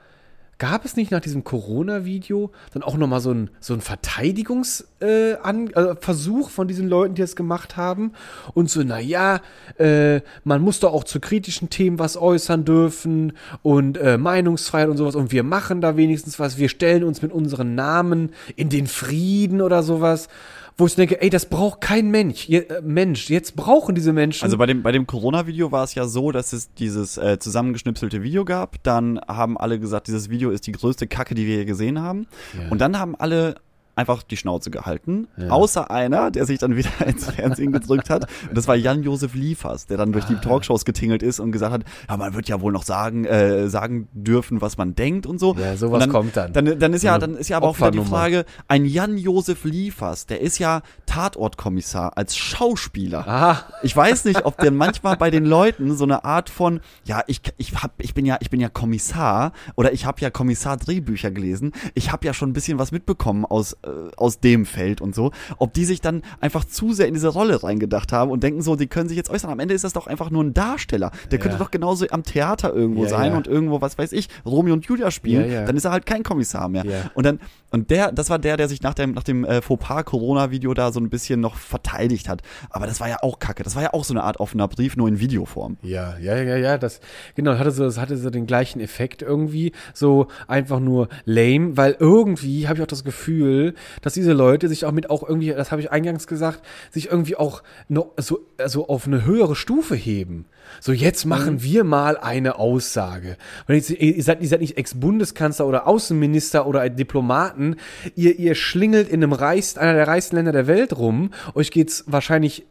[0.62, 6.50] gab es nicht nach diesem Corona-Video dann auch nochmal so ein, so ein Verteidigungsversuch äh,
[6.50, 8.12] äh, von diesen Leuten, die das gemacht haben?
[8.54, 9.40] Und so, naja,
[9.78, 14.98] äh, man muss doch auch zu kritischen Themen was äußern dürfen und äh, Meinungsfreiheit und
[14.98, 15.16] sowas.
[15.16, 16.58] Und wir machen da wenigstens was.
[16.58, 20.28] Wir stellen uns mit unseren Namen in den Frieden oder sowas
[20.76, 22.48] wo ich denke, ey, das braucht kein Mensch.
[22.48, 24.44] Je, äh, Mensch, jetzt brauchen diese Menschen.
[24.44, 28.22] Also bei dem, bei dem Corona-Video war es ja so, dass es dieses äh, zusammengeschnipselte
[28.22, 28.82] Video gab.
[28.82, 32.26] Dann haben alle gesagt, dieses Video ist die größte Kacke, die wir je gesehen haben.
[32.54, 32.70] Ja.
[32.70, 33.56] Und dann haben alle
[33.94, 35.28] einfach die Schnauze gehalten.
[35.36, 35.50] Ja.
[35.50, 38.26] Außer einer, der sich dann wieder ins Fernsehen gedrückt hat.
[38.48, 41.84] Und das war Jan-Josef Liefers, der dann durch die Talkshows getingelt ist und gesagt hat,
[42.08, 45.54] ja, man wird ja wohl noch sagen, äh, sagen dürfen, was man denkt und so.
[45.58, 46.52] Ja, sowas dann, kommt dann.
[46.52, 48.02] Dann, dann ist ja, dann ist ja aber auch wieder die.
[48.02, 53.26] Frage, ein Jan-Josef Liefers, der ist ja Tatortkommissar als Schauspieler.
[53.26, 53.64] Aha.
[53.82, 57.42] Ich weiß nicht, ob der manchmal bei den Leuten so eine Art von, ja, ich,
[57.58, 61.72] ich, hab, ich bin ja, ich bin ja Kommissar oder ich habe ja Kommissar-Drehbücher gelesen.
[61.94, 63.76] Ich habe ja schon ein bisschen was mitbekommen aus,
[64.16, 65.32] aus dem Feld und so.
[65.58, 68.76] Ob die sich dann einfach zu sehr in diese Rolle reingedacht haben und denken so,
[68.76, 69.50] die können sich jetzt äußern.
[69.50, 71.10] Am Ende ist das doch einfach nur ein Darsteller.
[71.30, 71.62] Der könnte Ja.
[71.62, 73.36] doch genauso am Theater irgendwo Ja, sein ja.
[73.36, 75.50] und irgendwo, was weiß ich, Romeo und Julia spielen.
[75.66, 76.84] Dann ist er halt kein Kommissar mehr.
[77.14, 77.40] Und dann,
[77.72, 81.00] und der, das war der, der sich nach dem, nach dem äh, Fauxpas-Corona-Video da so
[81.00, 82.42] ein bisschen noch verteidigt hat.
[82.68, 83.62] Aber das war ja auch kacke.
[83.62, 85.78] Das war ja auch so eine Art offener Brief, nur in Videoform.
[85.82, 87.00] Ja, ja, ja, ja, das,
[87.34, 91.96] genau, hatte so, das hatte so den gleichen Effekt irgendwie, so einfach nur lame, weil
[91.98, 95.72] irgendwie habe ich auch das Gefühl, dass diese Leute sich auch mit auch irgendwie, das
[95.72, 100.44] habe ich eingangs gesagt, sich irgendwie auch noch so, also auf eine höhere Stufe heben.
[100.80, 103.36] So, jetzt machen wir mal eine Aussage.
[103.68, 107.76] Und jetzt, ihr seid, ihr seid nicht Ex-Bundeskanzler oder Außenminister oder Diplomaten,
[108.14, 112.04] ihr, ihr schlingelt in einem reichsten, einer der reichsten Länder der Welt rum, euch geht's
[112.06, 112.66] wahrscheinlich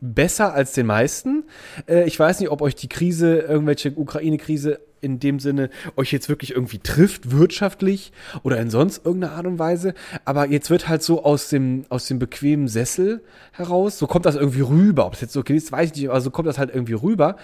[0.00, 1.44] besser als den meisten.
[1.88, 6.28] Äh, ich weiß nicht, ob euch die Krise, irgendwelche Ukraine-Krise in dem Sinne euch jetzt
[6.28, 8.12] wirklich irgendwie trifft, wirtschaftlich
[8.44, 9.94] oder in sonst irgendeiner Art und Weise.
[10.24, 14.36] Aber jetzt wird halt so aus dem, aus dem bequemen Sessel heraus, so kommt das
[14.36, 15.06] irgendwie rüber.
[15.06, 16.94] Ob es jetzt so okay ist, weiß ich nicht, aber so kommt das halt irgendwie
[16.94, 17.36] rüber.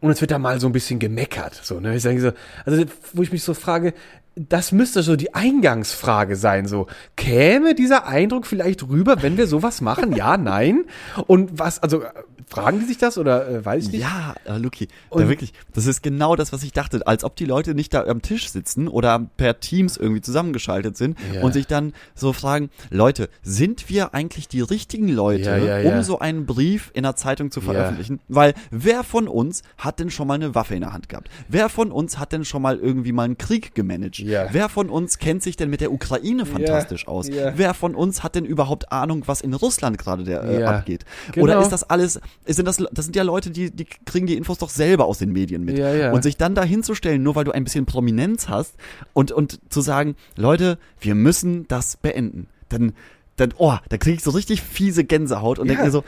[0.00, 1.54] Und es wird da mal so ein bisschen gemeckert.
[1.62, 1.96] So, ne?
[1.96, 2.32] Ich so,
[2.64, 3.94] also, wo ich mich so frage,
[4.36, 6.66] das müsste so die Eingangsfrage sein.
[6.66, 10.14] So, käme dieser Eindruck vielleicht rüber, wenn wir sowas machen?
[10.14, 10.84] Ja, nein?
[11.26, 12.02] Und was, also,
[12.48, 14.02] fragen die sich das oder äh, weiß ich nicht?
[14.02, 17.44] Ja, äh, Luki, da wirklich, das ist genau das, was ich dachte, als ob die
[17.46, 21.42] Leute nicht da am Tisch sitzen oder per Teams irgendwie zusammengeschaltet sind Ja.
[21.42, 25.90] und sich dann so fragen, Leute, sind wir eigentlich die richtigen Leute, Ja, ja, ja.
[25.96, 28.20] um so einen Brief in der Zeitung zu veröffentlichen?
[28.28, 31.28] Weil wer von uns hat denn schon mal eine Waffe in der Hand gehabt?
[31.48, 34.18] Wer von uns hat denn schon mal irgendwie mal einen Krieg gemanagt?
[34.26, 34.48] Ja.
[34.50, 37.28] Wer von uns kennt sich denn mit der Ukraine fantastisch aus?
[37.28, 37.52] Ja.
[37.56, 41.04] Wer von uns hat denn überhaupt Ahnung, was in Russland gerade der, äh, abgeht?
[41.32, 41.44] Genau.
[41.44, 44.58] Oder ist das alles, sind das, das sind ja Leute, die, die kriegen die Infos
[44.58, 45.78] doch selber aus den Medien mit.
[46.12, 48.74] Und sich dann da hinzustellen, nur weil du ein bisschen Prominenz hast
[49.12, 52.48] und, und zu sagen, Leute, wir müssen das beenden.
[52.68, 52.94] Dann,
[53.36, 56.02] dann, oh, da kriege ich so richtig fiese Gänsehaut und denke mir so,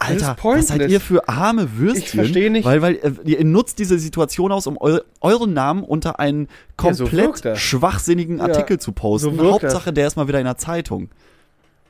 [0.00, 2.02] Alter, was seid ihr für arme Würstchen?
[2.02, 2.64] Ich versteh nicht.
[2.64, 6.48] Weil, weil äh, ihr nutzt diese Situation aus, um eu euren Namen unter einen
[6.82, 7.60] Ja, so komplett wirkt das.
[7.60, 9.36] schwachsinnigen Ja, Artikel zu posten.
[9.36, 11.10] so Hauptsache, der ist mal wieder in der Zeitung.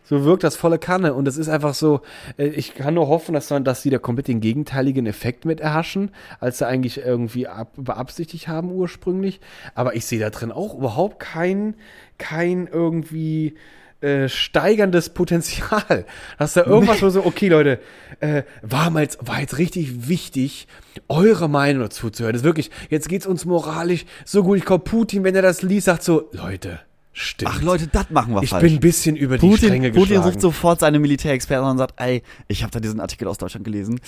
[0.04, 2.00] So wirkt das volle Kanne und es ist einfach so,
[2.36, 5.60] äh, ich kann nur hoffen, dass, man, dass sie da komplett den gegenteiligen Effekt mit
[5.60, 9.38] erhaschen, als sie eigentlich irgendwie ab, beabsichtigt haben ursprünglich.
[9.76, 11.76] Aber ich sehe da drin auch überhaupt kein,
[12.18, 13.54] kein irgendwie
[14.00, 16.06] äh, steigerndes Potenzial.
[16.38, 17.80] Dass da irgendwas, wo so, okay Leute,
[18.20, 20.66] äh, war, mal jetzt, war jetzt richtig wichtig,
[21.08, 22.32] eure Meinung dazu zu hören.
[22.32, 24.58] Das ist wirklich, jetzt geht's uns moralisch so gut.
[24.58, 26.80] Ich glaube, Putin, wenn er das liest, sagt so, Leute,
[27.12, 27.50] stimmt.
[27.54, 28.62] Ach Leute, das machen wir ich falsch.
[28.62, 30.32] bin ein bisschen über die Stränge Putin, Putin geschlagen.
[30.32, 34.00] sucht sofort seine Militärexperten und sagt, ey, ich habe da diesen Artikel aus Deutschland gelesen.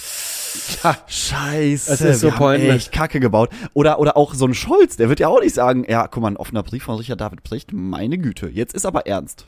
[0.82, 0.96] Ja.
[1.06, 3.50] Scheiße, Es ist so wir haben echt Kacke gebaut.
[3.74, 6.28] Oder, oder auch so ein Scholz, der wird ja auch nicht sagen, ja, guck mal,
[6.28, 9.46] ein offener Brief von Richard David Precht, meine Güte, jetzt ist aber ernst.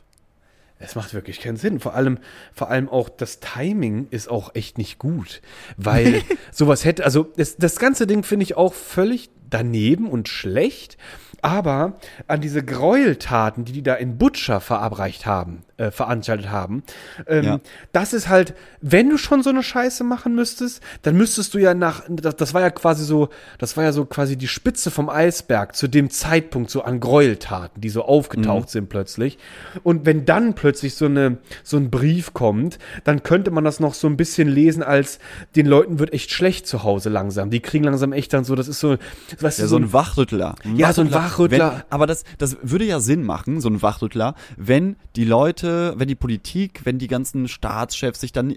[0.77, 1.79] Es macht wirklich keinen Sinn.
[1.79, 2.19] Vor allem,
[2.53, 5.41] vor allem auch das Timing ist auch echt nicht gut.
[5.77, 10.97] Weil sowas hätte, also das, das ganze Ding finde ich auch völlig daneben und schlecht.
[11.41, 16.83] Aber an diese Gräueltaten, die die da in Butcher verabreicht haben, äh, veranstaltet haben,
[17.27, 17.59] ähm, Ja.
[17.91, 21.73] das ist halt, wenn du schon so eine Scheiße machen müsstest, dann müsstest du ja
[21.73, 25.09] nach, das, das war ja quasi so, das war ja so quasi die Spitze vom
[25.09, 29.37] Eisberg zu dem Zeitpunkt so an Gräueltaten, die so aufgetaucht sind plötzlich.
[29.83, 33.93] Und wenn dann plötzlich so eine, so ein Brief kommt, dann könnte man das noch
[33.93, 35.19] so ein bisschen lesen als,
[35.55, 37.49] den Leuten wird echt schlecht zu Hause langsam.
[37.49, 38.97] Die kriegen langsam echt dann so, das ist so,
[39.39, 40.55] weißt Ja, du, so ein Wachrüttler.
[40.75, 41.73] Ja, so ein Wachrüttler.
[41.73, 46.07] Wenn, aber das, das würde ja Sinn machen, so ein Wachrüttler, wenn die Leute, wenn
[46.07, 48.55] die Politik, wenn die ganzen Staatschefs sich dann äh,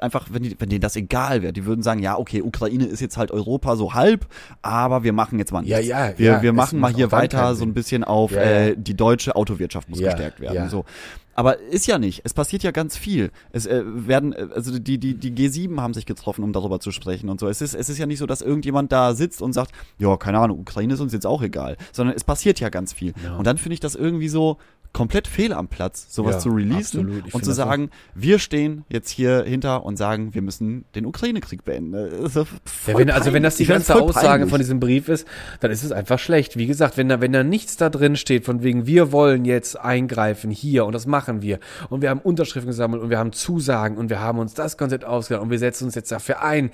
[0.00, 3.00] einfach, wenn, die, wenn denen das egal wäre, die würden sagen, ja, okay, Ukraine ist
[3.00, 4.26] jetzt halt Europa so halb,
[4.62, 5.86] aber wir machen jetzt mal nichts.
[5.86, 8.50] Ja, ja, wir, ja, wir machen mal hier weiter so ein bisschen auf, Ja, ja.
[8.66, 10.68] äh, die deutsche Autowirtschaft muss gestärkt werden.
[10.68, 10.84] So.
[11.34, 12.22] Aber ist ja nicht.
[12.24, 13.30] Es passiert ja ganz viel.
[13.52, 16.90] Es äh, werden, äh, also die, die, die G7 haben sich getroffen, um darüber zu
[16.92, 17.48] sprechen und so.
[17.48, 20.38] Es ist, es ist ja nicht so, dass irgendjemand da sitzt und sagt, ja, keine
[20.38, 21.76] Ahnung, Ukraine ist uns jetzt auch egal.
[21.92, 23.14] Sondern es passiert ja ganz viel.
[23.24, 23.36] Ja.
[23.36, 24.58] Und dann finde ich das irgendwie so
[24.94, 29.42] komplett fehl am Platz, sowas Ja, zu releasen und zu sagen, wir stehen jetzt hier
[29.42, 31.94] hinter und sagen, wir müssen den Ukraine-Krieg beenden.
[31.94, 32.44] Ja,
[32.86, 34.50] wenn, also wenn das die ganze Aussage peinlich.
[34.50, 35.26] von diesem Brief ist,
[35.60, 36.56] dann ist es einfach schlecht.
[36.56, 39.78] Wie gesagt, wenn da, wenn da nichts da drin steht, von wegen, wir wollen jetzt
[39.78, 41.58] eingreifen hier und das machen wir
[41.90, 45.04] und wir haben Unterschriften gesammelt und wir haben Zusagen und wir haben uns das Konzept
[45.04, 46.70] ausgedacht und wir setzen uns jetzt dafür ein.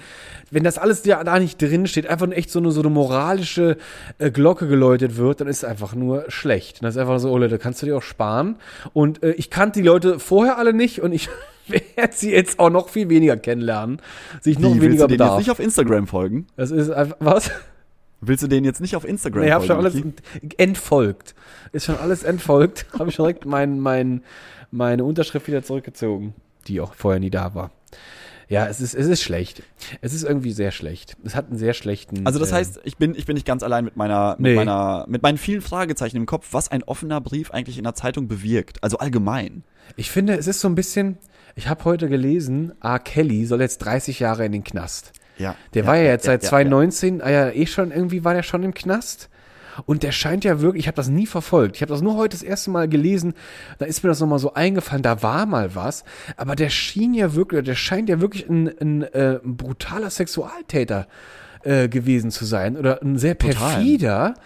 [0.51, 2.91] Wenn das alles ja da nicht drin steht, einfach nur echt so eine, so eine
[2.91, 3.79] moralische
[4.19, 6.85] äh, Glocke geläutet wird, dann ist es einfach nur schlecht.
[6.85, 8.57] Das ist einfach so, oh Leute, kannst du dir auch sparen.
[8.93, 11.29] Und äh, ich kannte die Leute vorher alle nicht und ich
[11.67, 14.03] werde sie jetzt auch noch viel weniger kennenlernen.
[14.41, 16.47] Sich noch Wie, willst weniger du denen jetzt nicht auf Instagram folgen?
[16.57, 17.51] Das ist einfach, was?
[18.21, 19.97] Willst du denen jetzt nicht auf Instagram Nee, ich habe schon alles
[20.59, 21.35] entfolgt.
[21.73, 22.87] Ist schon alles entfolgt.
[22.99, 24.23] habe ich schon direkt mein, mein,
[24.71, 26.35] meine Unterschrift wieder zurückgezogen,
[26.67, 27.71] die auch vorher nie da war.
[28.51, 29.63] Ja, es ist, es ist schlecht.
[30.01, 31.17] Es ist irgendwie sehr schlecht.
[31.25, 32.27] Es hat einen sehr schlechten.
[32.27, 34.55] Also das äh, heißt, ich bin, ich bin nicht ganz allein mit meiner, mit Nee.
[34.57, 38.27] meiner, mit meinen vielen Fragezeichen im Kopf, was ein offener Brief eigentlich in der Zeitung
[38.29, 38.83] bewirkt.
[38.83, 39.63] Also allgemein.
[39.97, 41.17] ich finde, es ist so ein bisschen.
[41.55, 42.99] Ich habe heute gelesen, R.
[42.99, 45.13] Kelly soll jetzt 30 Jahre in den Knast.
[45.39, 45.55] Ja.
[45.75, 48.63] Der war ja jetzt seit ja, 2019, ah ja, eh schon, irgendwie war der schon
[48.63, 49.31] im Knast.
[49.87, 51.77] Und der scheint ja wirklich, ich habe das nie verfolgt.
[51.77, 53.35] Ich habe das nur heute das erste Mal gelesen.
[53.79, 56.05] Da ist mir das nochmal so eingefallen, da war mal was.
[56.37, 61.07] Aber der schien ja wirklich, der scheint ja wirklich ein, ein, äh, brutaler Sexualtäter
[61.63, 62.77] äh, gewesen zu sein.
[62.77, 63.55] Oder ein sehr Total.
[63.55, 64.35] perfider.
[64.37, 64.41] Äh,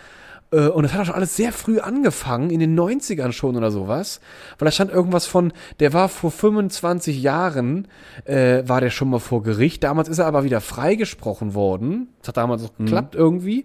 [0.55, 4.21] Und das hat auch schon alles sehr früh angefangen, in den 90ern schon oder sowas.
[4.59, 7.89] Weil da stand irgendwas von, der war vor 25 Jahren,
[8.25, 9.83] äh, war der schon mal vor Gericht.
[9.85, 12.09] Damals ist er aber wieder freigesprochen worden.
[12.21, 13.65] Das hat damals auch geklappt irgendwie.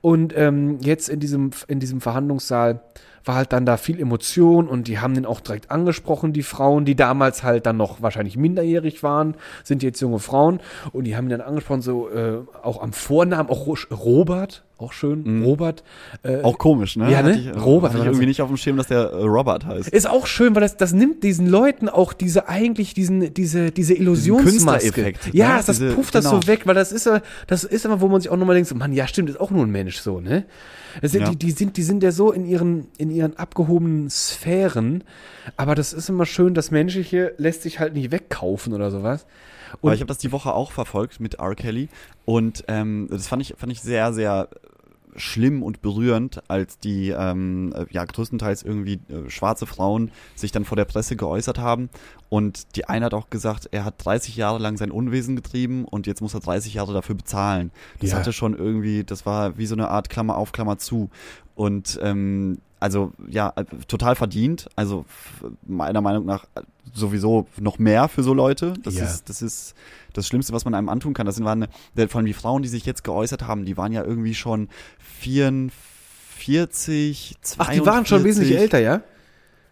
[0.00, 2.80] Und ähm, jetzt in diesem, in diesem Verhandlungssaal
[3.24, 6.84] war halt dann da viel Emotion und die haben den auch direkt angesprochen, die Frauen,
[6.84, 10.60] die damals halt dann noch wahrscheinlich minderjährig waren, sind jetzt junge Frauen
[10.92, 14.92] und die haben ihn dann angesprochen, so äh, auch am Vornamen, auch Ro- Robert, auch
[14.92, 15.84] schön, Robert.
[16.24, 17.08] Äh, Auch komisch, ne?
[17.10, 17.36] Ja, ne?
[17.38, 19.88] Ich, Robert, Hatte ich irgendwie nicht auf dem Schirm, dass der äh, Robert heißt.
[19.88, 23.94] ist auch schön, weil das, das nimmt diesen Leuten auch diese eigentlich diesen diese diese
[23.94, 25.14] Illusionsmaske.
[25.32, 25.62] Ja, ne?
[25.64, 26.40] das Diese- pufft das genau.
[26.40, 28.68] so weg, weil das ist ja das ist immer, wo man sich auch nochmal denkt,
[28.68, 30.44] so, Mann, ja stimmt, ist auch nur ein Mensch so, ne?
[31.02, 31.30] Sind, Ja.
[31.30, 35.04] die, die sind die sind ja so in ihren in ihren abgehobenen Sphären,
[35.56, 39.26] aber das ist immer schön, das Menschliche lässt sich halt nicht wegkaufen oder sowas.
[39.80, 41.54] Und Aber ich habe das die Woche auch verfolgt mit R.
[41.54, 41.88] Kelly
[42.24, 44.48] und ähm, das fand ich, fand ich sehr, sehr
[45.16, 50.64] schlimm und berührend, als die ähm, äh, ja größtenteils irgendwie äh, schwarze Frauen sich dann
[50.64, 51.88] vor der Presse geäußert haben
[52.30, 56.08] und die eine hat auch gesagt, er hat 30 Jahre lang sein Unwesen getrieben und
[56.08, 57.70] jetzt muss er 30 Jahre dafür bezahlen.
[58.00, 58.18] Das Ja.
[58.18, 61.10] hatte schon irgendwie, das war wie so eine Art Klammer auf Klammer zu
[61.54, 65.06] und ähm, also ja äh, total verdient, also
[65.66, 66.60] meiner Meinung nach äh,
[66.92, 68.74] sowieso noch mehr für so Leute.
[68.82, 69.04] Das Ja.
[69.04, 69.74] ist das ist
[70.12, 71.24] das Schlimmste, was man einem antun kann.
[71.24, 71.66] Das sind waren,
[72.08, 74.68] vor allem die Frauen, die sich jetzt geäußert haben, die waren ja irgendwie schon
[75.18, 77.56] 44, 42.
[77.58, 79.00] ach, die waren schon wesentlich älter, ja?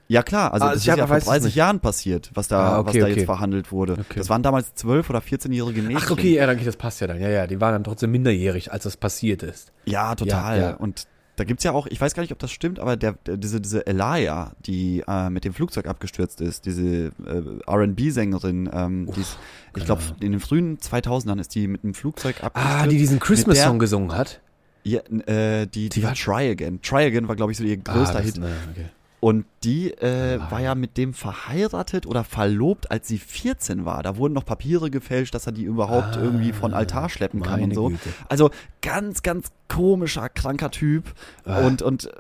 [0.08, 1.54] Ja klar, also Ah, das ist ja vor weiß es 30 nicht.
[1.54, 3.14] Jahren passiert, was da, Ah, okay, was da okay.
[3.14, 3.92] jetzt verhandelt wurde.
[3.94, 4.04] Okay.
[4.16, 6.02] Das waren damals 12 oder 14-jährige Mädchen.
[6.04, 7.20] Ach, okay, ja, danke, das passt ja dann.
[7.20, 9.72] Ja, ja, die waren dann trotzdem minderjährig, als das passiert ist.
[9.86, 10.58] Ja, total.
[10.58, 10.76] Ja, ja.
[10.76, 13.36] Und da gibt's ja auch, ich weiß gar nicht, ob das stimmt, aber der, der
[13.38, 19.20] diese diese Elia, die äh, mit dem Flugzeug abgestürzt ist, diese äh, R&B-Sängerin, ähm, die
[19.20, 19.38] ist,
[19.76, 22.76] ich glaube, in den frühen 2000ern ist die mit einem Flugzeug abgestürzt.
[22.82, 24.40] Ah, die diesen Christmas-Song gesungen hat.
[24.84, 26.80] ja, äh, die, die, Die war- Try Again.
[26.82, 28.36] Try Again war, glaube ich, so ihr größter ah, Hit.
[28.38, 28.86] ne, okay.
[29.22, 34.02] Und die äh, war ja mit dem verheiratet oder verlobt, als sie 14 war.
[34.02, 37.62] Da wurden noch Papiere gefälscht, dass er die überhaupt Ah, irgendwie von Altar schleppen kann
[37.62, 37.88] und so.
[37.90, 38.08] Güte.
[38.28, 41.04] Also ganz, ganz komischer, kranker Typ.
[41.44, 41.64] Ah.
[41.64, 42.10] Und, und äh,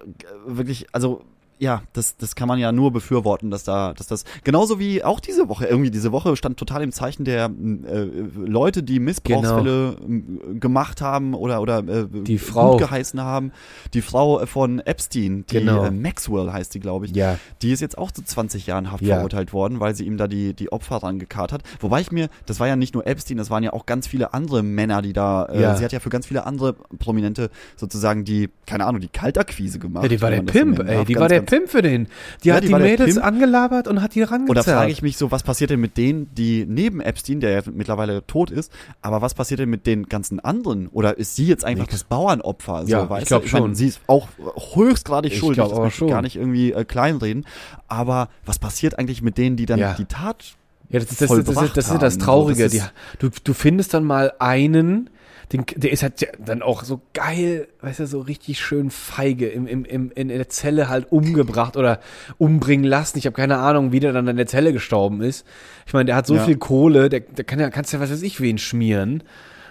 [0.46, 1.24] wirklich, also
[1.62, 5.20] ja, das, das kann man ja nur befürworten, dass da, dass das, genauso wie auch
[5.20, 10.58] diese Woche, irgendwie diese Woche stand total im Zeichen der äh, Leute, die Missbrauchsfälle äh,
[10.58, 12.24] gemacht haben oder, oder äh, Genau.
[12.24, 12.70] Die Frau.
[12.72, 13.52] gut geheißen haben.
[13.94, 15.84] Die Frau äh, von Epstein, die Genau.
[15.84, 17.14] äh, Maxwell heißt die, glaube ich.
[17.14, 17.38] Ja.
[17.62, 19.16] Die ist jetzt auch zu 20 Jahren Haft Ja.
[19.16, 21.62] verurteilt worden, weil sie ihm da die, die Opfer rangekarrt hat.
[21.80, 24.34] Wobei ich mir, das war ja nicht nur Epstein, das waren ja auch ganz viele
[24.34, 25.76] andere Männer, die da, äh, Ja.
[25.76, 30.02] sie hat ja für ganz viele andere Prominente sozusagen die, keine Ahnung, die Kaltakquise gemacht.
[30.02, 31.04] Ja, die war der Pimp, ey.
[31.04, 32.08] Die war der Pimp für den.
[32.42, 34.48] Die Ja, hat die die, Mädels angelabert und hat die rangezerrt.
[34.48, 37.50] Und da frage ich mich so, was passiert denn mit denen, die neben Epstein, der
[37.50, 40.88] ja mittlerweile tot ist, aber was passiert denn mit den ganzen anderen?
[40.88, 41.92] Oder ist sie jetzt einfach Nix.
[41.94, 42.84] das Bauernopfer?
[42.84, 43.48] So, Ja, weißt ich glaub du?
[43.52, 43.74] meine, schon.
[43.74, 44.28] sie ist auch
[44.74, 46.08] höchstgradig Ich schuldig, glaub das möchte ich schon.
[46.08, 47.44] gar nicht irgendwie äh, kleinreden.
[47.88, 49.94] Aber was passiert eigentlich mit denen, die dann Ja.
[49.94, 50.54] die Tat
[50.88, 52.68] Ja, das ist das, das, das, das, ist das Traurige.
[52.68, 55.10] So, das Die, du, du findest dann mal einen,
[55.52, 59.66] den, der ist halt dann auch so geil, weißt du, so richtig schön feige im,
[59.66, 62.00] im, im, in der Zelle halt umgebracht oder
[62.38, 63.18] umbringen lassen.
[63.18, 65.46] Ich habe keine Ahnung, wie der dann in der Zelle gestorben ist.
[65.86, 66.44] Ich meine, der hat so Ja.
[66.44, 69.22] viel Kohle, der, der kann ja, kannst ja was weiß ich wen schmieren.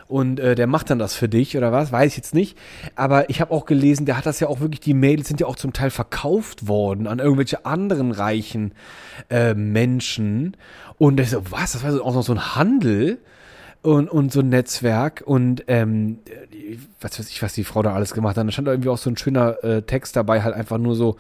[0.08, 2.58] Und äh, der macht dann das für dich oder was, weiß ich jetzt nicht.
[2.96, 5.48] Aber ich habe auch gelesen, der hat das ja auch wirklich, die Mädels sind ja
[5.48, 8.74] auch zum Teil verkauft worden an irgendwelche anderen reichen
[9.30, 10.58] äh, Menschen.
[10.98, 13.20] Und ich so, was, das war so- auch noch so ein Handel
[13.82, 16.20] und, und so ein Netzwerk und ähm,
[17.00, 18.46] was weiß ich, was die Frau da alles gemacht hat.
[18.46, 21.18] Da stand irgendwie auch so ein schöner äh, Text dabei, halt einfach nur so,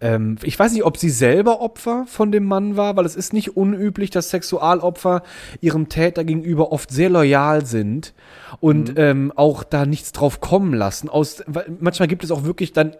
[0.00, 3.32] ähm, ich weiß nicht, ob sie selber Opfer von dem Mann war, weil es ist
[3.32, 5.22] nicht unüblich, dass Sexualopfer
[5.60, 8.14] ihrem Täter gegenüber oft sehr loyal sind
[8.60, 11.08] und ähm, auch da nichts drauf kommen lassen.
[11.08, 11.42] Aus,
[11.80, 12.92] manchmal gibt es auch wirklich dann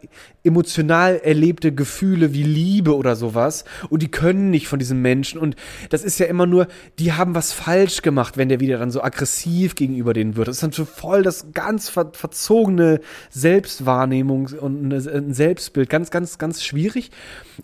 [0.44, 5.56] emotional erlebte Gefühle wie Liebe oder sowas und die können nicht von diesem Menschen und
[5.90, 6.66] das ist ja immer nur,
[6.98, 10.48] die haben was falsch gemacht, wenn der wieder dann so aggressiv gegenüber denen wird.
[10.48, 15.88] Das ist dann so voll das ganz ver verzogene Selbstwahrnehmung und eine- ein Selbstbild.
[15.90, 16.87] Ganz, ganz, ganz schwierig.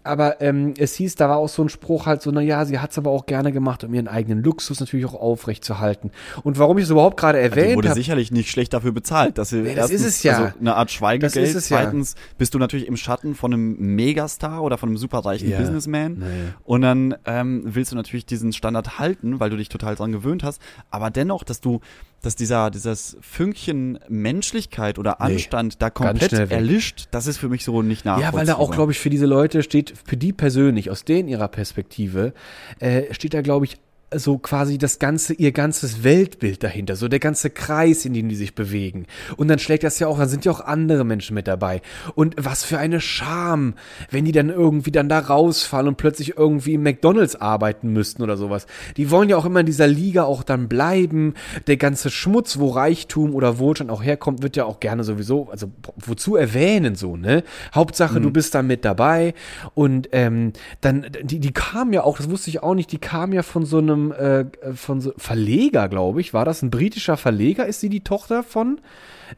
[0.02, 2.78] Aber ähm, es hieß, da war auch so ein Spruch halt so, na ja, sie
[2.78, 6.10] hat es aber auch gerne gemacht, um ihren eigenen Luxus natürlich auch aufrechtzuerhalten.
[6.42, 9.50] Und warum ich es überhaupt gerade erwähnt wurde habe, sicherlich nicht schlecht dafür bezahlt, dass
[9.50, 10.38] sie Nee, das ist erstens, es ja.
[10.38, 11.78] also eine Art Schweigegeld, Das ist es ja.
[11.82, 15.58] zweitens bist du natürlich im Schatten von einem Megastar oder von einem superreichen Ja.
[15.58, 16.24] Businessman Nee.
[16.64, 20.42] und dann ähm, willst du natürlich diesen Standard halten, weil du dich total dran gewöhnt
[20.44, 20.60] hast,
[20.90, 21.80] aber dennoch, dass du
[22.24, 27.48] dass dieser dieses Fünkchen Menschlichkeit oder Nee, Anstand da ganz komplett erlischt, das ist für
[27.48, 28.32] mich so nicht nachvollziehbar.
[28.32, 31.28] Ja, weil da auch, glaube ich, für diese Leute steht, für die persönlich, aus denen
[31.28, 32.32] ihrer Perspektive,
[32.78, 33.76] äh, steht da, glaube ich,
[34.14, 38.36] so quasi das ganze, ihr ganzes Weltbild dahinter, so der ganze Kreis, in dem die
[38.36, 39.06] sich bewegen.
[39.36, 41.82] Und dann schlägt das ja auch, dann sind ja auch andere Menschen mit dabei.
[42.14, 43.74] Und was für eine Scham,
[44.10, 48.36] wenn die dann irgendwie dann da rausfallen und plötzlich irgendwie im McDonalds arbeiten müssten oder
[48.36, 48.66] sowas.
[48.96, 51.34] Die wollen ja auch immer in dieser Liga auch dann bleiben.
[51.66, 55.70] Der ganze Schmutz, wo Reichtum oder Wohlstand auch herkommt, wird ja auch gerne sowieso, also
[55.96, 57.42] wozu erwähnen so, ne?
[57.74, 59.34] Hauptsache, du bist da mit dabei.
[59.74, 63.32] Und ähm, dann, die, die kam ja auch, das wusste ich auch nicht, die kam
[63.32, 66.34] ja von so einem äh, von so Verleger, glaube ich.
[66.34, 67.66] War das ein britischer Verleger?
[67.66, 68.80] Ist sie die Tochter von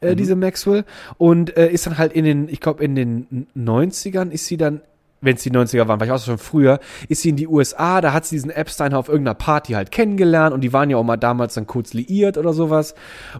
[0.01, 0.85] äh, diese Maxwell?
[1.17, 4.81] Und äh, ist dann halt in den, ich glaube, in den 90ern ist sie dann
[5.21, 8.01] wenn es die 90er waren, war ich auch schon früher, ist sie in die USA,
[8.01, 11.03] da hat sie diesen Epstein auf irgendeiner Party halt kennengelernt und die waren ja auch
[11.03, 12.93] mal damals dann kurz liiert oder sowas.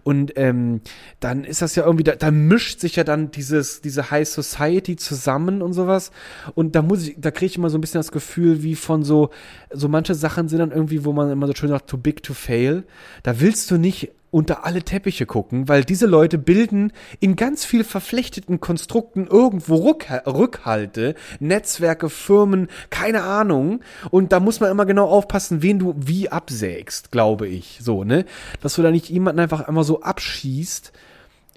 [0.03, 0.81] Und ähm,
[1.19, 4.95] dann ist das ja irgendwie, da, da mischt sich ja dann dieses, diese High Society
[4.95, 6.11] zusammen und sowas.
[6.55, 9.03] Und da muss ich, da kriege ich immer so ein bisschen das Gefühl, wie von
[9.03, 9.29] so,
[9.71, 12.33] so manche Sachen sind dann irgendwie, wo man immer so schön sagt, too big to
[12.33, 12.85] fail.
[13.23, 17.83] Da willst du nicht unter alle Teppiche gucken, weil diese Leute bilden in ganz viel
[17.83, 23.81] verflechteten Konstrukten irgendwo Rück Rückhalte, Netzwerke, Firmen, keine Ahnung.
[24.11, 27.79] Und da muss man immer genau aufpassen, wen du wie absägst, glaube ich.
[27.81, 28.25] So, ne?
[28.61, 30.91] Dass du da nicht jemanden einfach einmal so abschießt.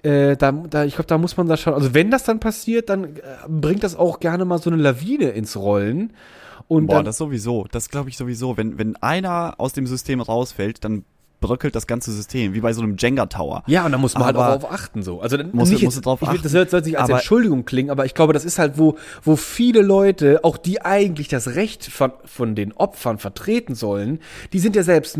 [0.01, 2.89] Äh, da, da, ich glaube, da muss man da schon, also wenn das dann passiert,
[2.89, 6.13] dann äh, bringt das auch gerne mal so eine Lawine ins Rollen.
[6.67, 7.67] Und Boah, das sowieso.
[7.71, 8.57] Das glaube ich sowieso.
[8.57, 11.05] Wenn, wenn einer aus dem System rausfällt, dann
[11.41, 13.63] bröckelt das ganze System, wie bei so einem Jenga-Tower.
[13.67, 15.19] Ja, und da muss man halt Aber- auch darauf achten, so.
[15.19, 16.43] Also Muss- nicht muss jetzt, drauf ich achten.
[16.43, 19.35] das soll, sich als Aber- Entschuldigung klingen, aber ich glaube, das ist halt, wo, wo
[19.35, 24.19] viele Leute, auch die eigentlich das Recht von, von den Opfern vertreten sollen,
[24.53, 25.19] die sind ja selbst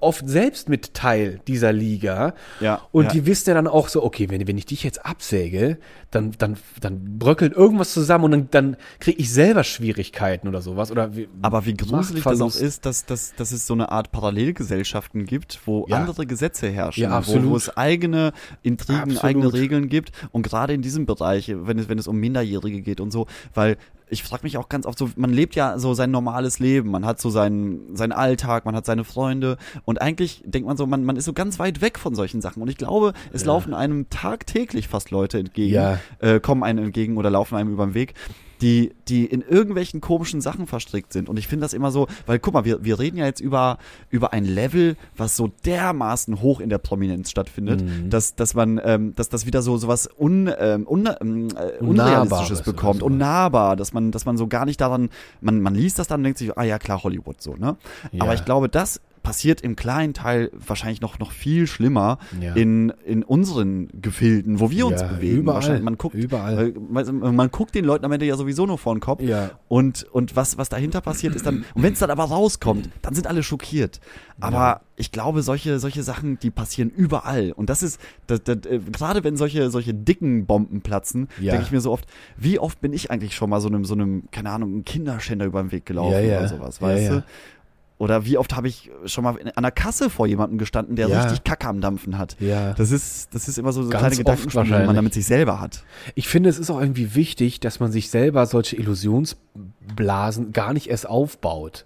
[0.00, 2.32] oft selbst mit Teil dieser Liga.
[2.60, 3.10] Ja, Und ja.
[3.10, 5.76] die wissen ja dann auch so, okay, wenn, wenn ich dich jetzt absäge,
[6.10, 10.90] dann, dann, dann bröckelt irgendwas zusammen und dann, dann kriege ich selber Schwierigkeiten oder sowas.
[10.90, 14.10] Oder wie, Aber wie gruselig das auch ist, dass, dass, dass es so eine Art
[14.10, 15.96] Parallelgesellschaften gibt, wo Ja.
[15.98, 19.24] andere Gesetze herrschen, Ja, wo, wo es eigene Intrigen, Absolut.
[19.24, 20.12] eigene Regeln gibt.
[20.32, 23.76] Und gerade in diesem Bereich, wenn es, wenn es um Minderjährige geht und so, weil
[24.10, 27.04] ich frage mich auch ganz oft so, man lebt ja so sein normales Leben, man
[27.04, 31.04] hat so seinen, seinen Alltag, man hat seine Freunde und eigentlich denkt man so, man,
[31.04, 32.62] man ist so ganz weit weg von solchen Sachen.
[32.62, 35.97] Und ich glaube, es laufen einem tagtäglich fast Leute entgegen, Ja.
[36.20, 38.14] Äh, kommen einem entgegen oder laufen einem über den Weg,
[38.60, 41.28] die, die in irgendwelchen komischen Sachen verstrickt sind.
[41.28, 43.78] Und ich finde das immer so, weil guck mal, wir, wir reden ja jetzt über,
[44.10, 48.10] über ein Level, was so dermaßen hoch in der Prominenz stattfindet, Mhm.
[48.10, 53.02] dass, dass man, ähm, dass das wieder so sowas un, ähm, un, äh, Unrealistisches bekommt,
[53.02, 55.08] unnahbar, dass man, dass man so gar nicht daran,
[55.40, 57.76] man, man liest das dann und denkt sich, ah ja klar, Hollywood so, ne?
[58.10, 58.22] Ja.
[58.22, 62.54] Aber ich glaube, das passiert im kleinen Teil wahrscheinlich noch, noch viel schlimmer Ja.
[62.54, 65.36] in, in unseren Gefilden, wo wir uns Ja, bewegen.
[65.36, 66.72] überall, man guckt, überall.
[66.90, 69.20] Man, man guckt den Leuten am Ende ja sowieso nur vor den Kopf.
[69.20, 69.50] Ja.
[69.68, 73.14] Und, und was, was dahinter passiert ist dann, und wenn es dann aber rauskommt, dann
[73.14, 74.00] sind alle schockiert.
[74.40, 77.52] Aber ich glaube, solche, solche Sachen, die passieren überall.
[77.52, 81.70] Und das ist, das, das, äh, gerade wenn solche, solche dicken Bomben platzen, denke ich
[81.72, 82.06] mir so oft,
[82.38, 85.44] wie oft bin ich eigentlich schon mal so einem, so einem, keine Ahnung, einem Kinderschänder
[85.44, 87.24] über den Weg gelaufen oder sowas, weißt du?
[87.98, 91.22] Oder wie oft habe ich schon mal an der Kasse vor jemandem gestanden, der Ja.
[91.22, 92.36] richtig Kacke am Dampfen hat.
[92.38, 92.72] Ja.
[92.74, 95.60] Das ist, das ist immer so, so Ganz kleine Gedankenspiele, die man damit sich selber
[95.60, 95.82] hat.
[96.14, 100.88] Ich finde, es ist auch irgendwie wichtig, dass man sich selber solche Illusionsblasen gar nicht
[100.88, 101.84] erst aufbaut.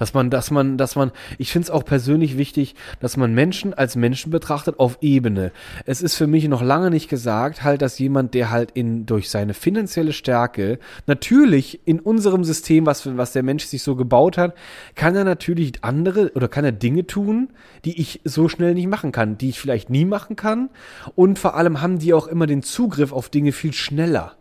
[0.00, 3.74] Dass man, dass man, dass man, ich finde es auch persönlich wichtig, dass man Menschen
[3.74, 5.52] als Menschen betrachtet auf Ebene.
[5.84, 9.28] Es ist für mich noch lange nicht gesagt, halt, dass jemand, der halt in, durch
[9.28, 14.54] seine finanzielle Stärke, natürlich in unserem System, was, was der Mensch sich so gebaut hat,
[14.94, 17.50] kann er natürlich andere oder kann er Dinge tun,
[17.84, 20.70] die ich so schnell nicht machen kann, die ich vielleicht nie machen kann.
[21.14, 24.36] Und vor allem haben die auch immer den Zugriff auf Dinge viel schneller.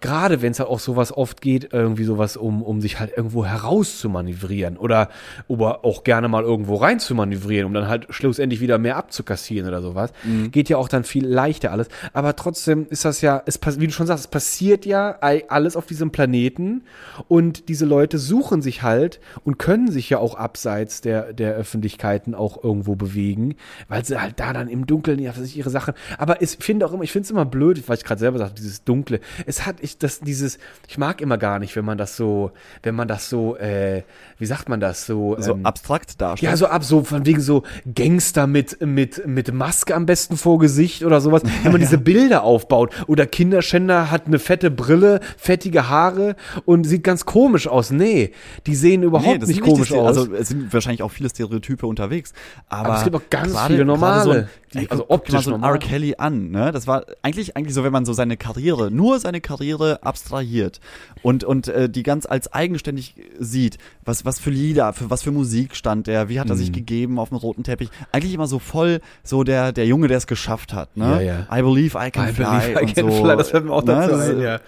[0.00, 3.44] Gerade wenn es halt auch sowas oft geht, irgendwie sowas, um, um sich halt irgendwo
[3.44, 5.08] herauszumanövrieren oder,
[5.48, 9.68] oder auch gerne mal irgendwo rein zu manövrieren, um dann halt schlussendlich wieder mehr abzukassieren
[9.68, 10.12] oder sowas.
[10.50, 11.88] Geht ja auch dann viel leichter alles.
[12.12, 15.16] Aber trotzdem ist das ja, es, wie du schon sagst, es passiert ja
[15.48, 16.82] alles auf diesem Planeten
[17.28, 22.34] und diese Leute suchen sich halt und können sich ja auch abseits der, der Öffentlichkeiten
[22.34, 23.56] auch irgendwo bewegen,
[23.88, 25.94] weil sie halt da dann im Dunkeln ihre Sachen.
[26.18, 28.54] Aber ich finde auch immer, ich finde es immer blöd, weil ich gerade selber sagte,
[28.56, 29.20] dieses Dunkle.
[29.46, 30.58] Es hat ich das dieses,
[30.88, 32.50] ich mag immer gar nicht, wenn man das so,
[32.82, 34.02] wenn man das so, äh,
[34.38, 36.50] wie sagt man das so, So ähm, abstrakt darstellt.
[36.50, 37.62] ja, so ab, so von wegen so
[37.94, 41.42] Gangster mit, mit, mit Maske am besten vor Gesicht oder sowas.
[41.62, 42.92] Wenn man diese Bilder aufbaut.
[43.06, 47.90] Oder Kinderschänder hat eine fette Brille, fettige Haare und sieht ganz komisch aus.
[47.90, 48.32] Nee,
[48.66, 50.06] die sehen überhaupt das nicht komisch die, aus.
[50.18, 52.32] Also es sind wahrscheinlich auch viele Stereotype unterwegs.
[52.68, 55.34] Aber, Aber es gibt auch ganz gerade- viele normale, So ein, die- ey, also optisch
[55.34, 55.62] mal so ein.
[55.62, 55.78] R.
[55.78, 56.50] Kelly an.
[56.50, 56.72] Ne?
[56.72, 60.80] Das war eigentlich, eigentlich so, wenn man so seine Karriere, nur seine Karriere abstrahiert
[61.22, 65.32] und, und äh, die ganz als eigenständig sieht, was, was für Lieder, für was für
[65.32, 66.52] Musik stand der, wie hat Mhm.
[66.52, 67.88] er sich gegeben auf dem roten Teppich.
[68.12, 70.96] Eigentlich immer so voll so der, der Junge, der es geschafft hat.
[70.96, 71.04] Ne?
[71.24, 71.58] Ja, ja.
[71.58, 72.44] I believe I can I fly.
[72.44, 73.22] believe I can so.
[73.24, 73.94] fly, das fällt mir auch Ne?
[73.94, 74.60] dazu ist- ein, ja.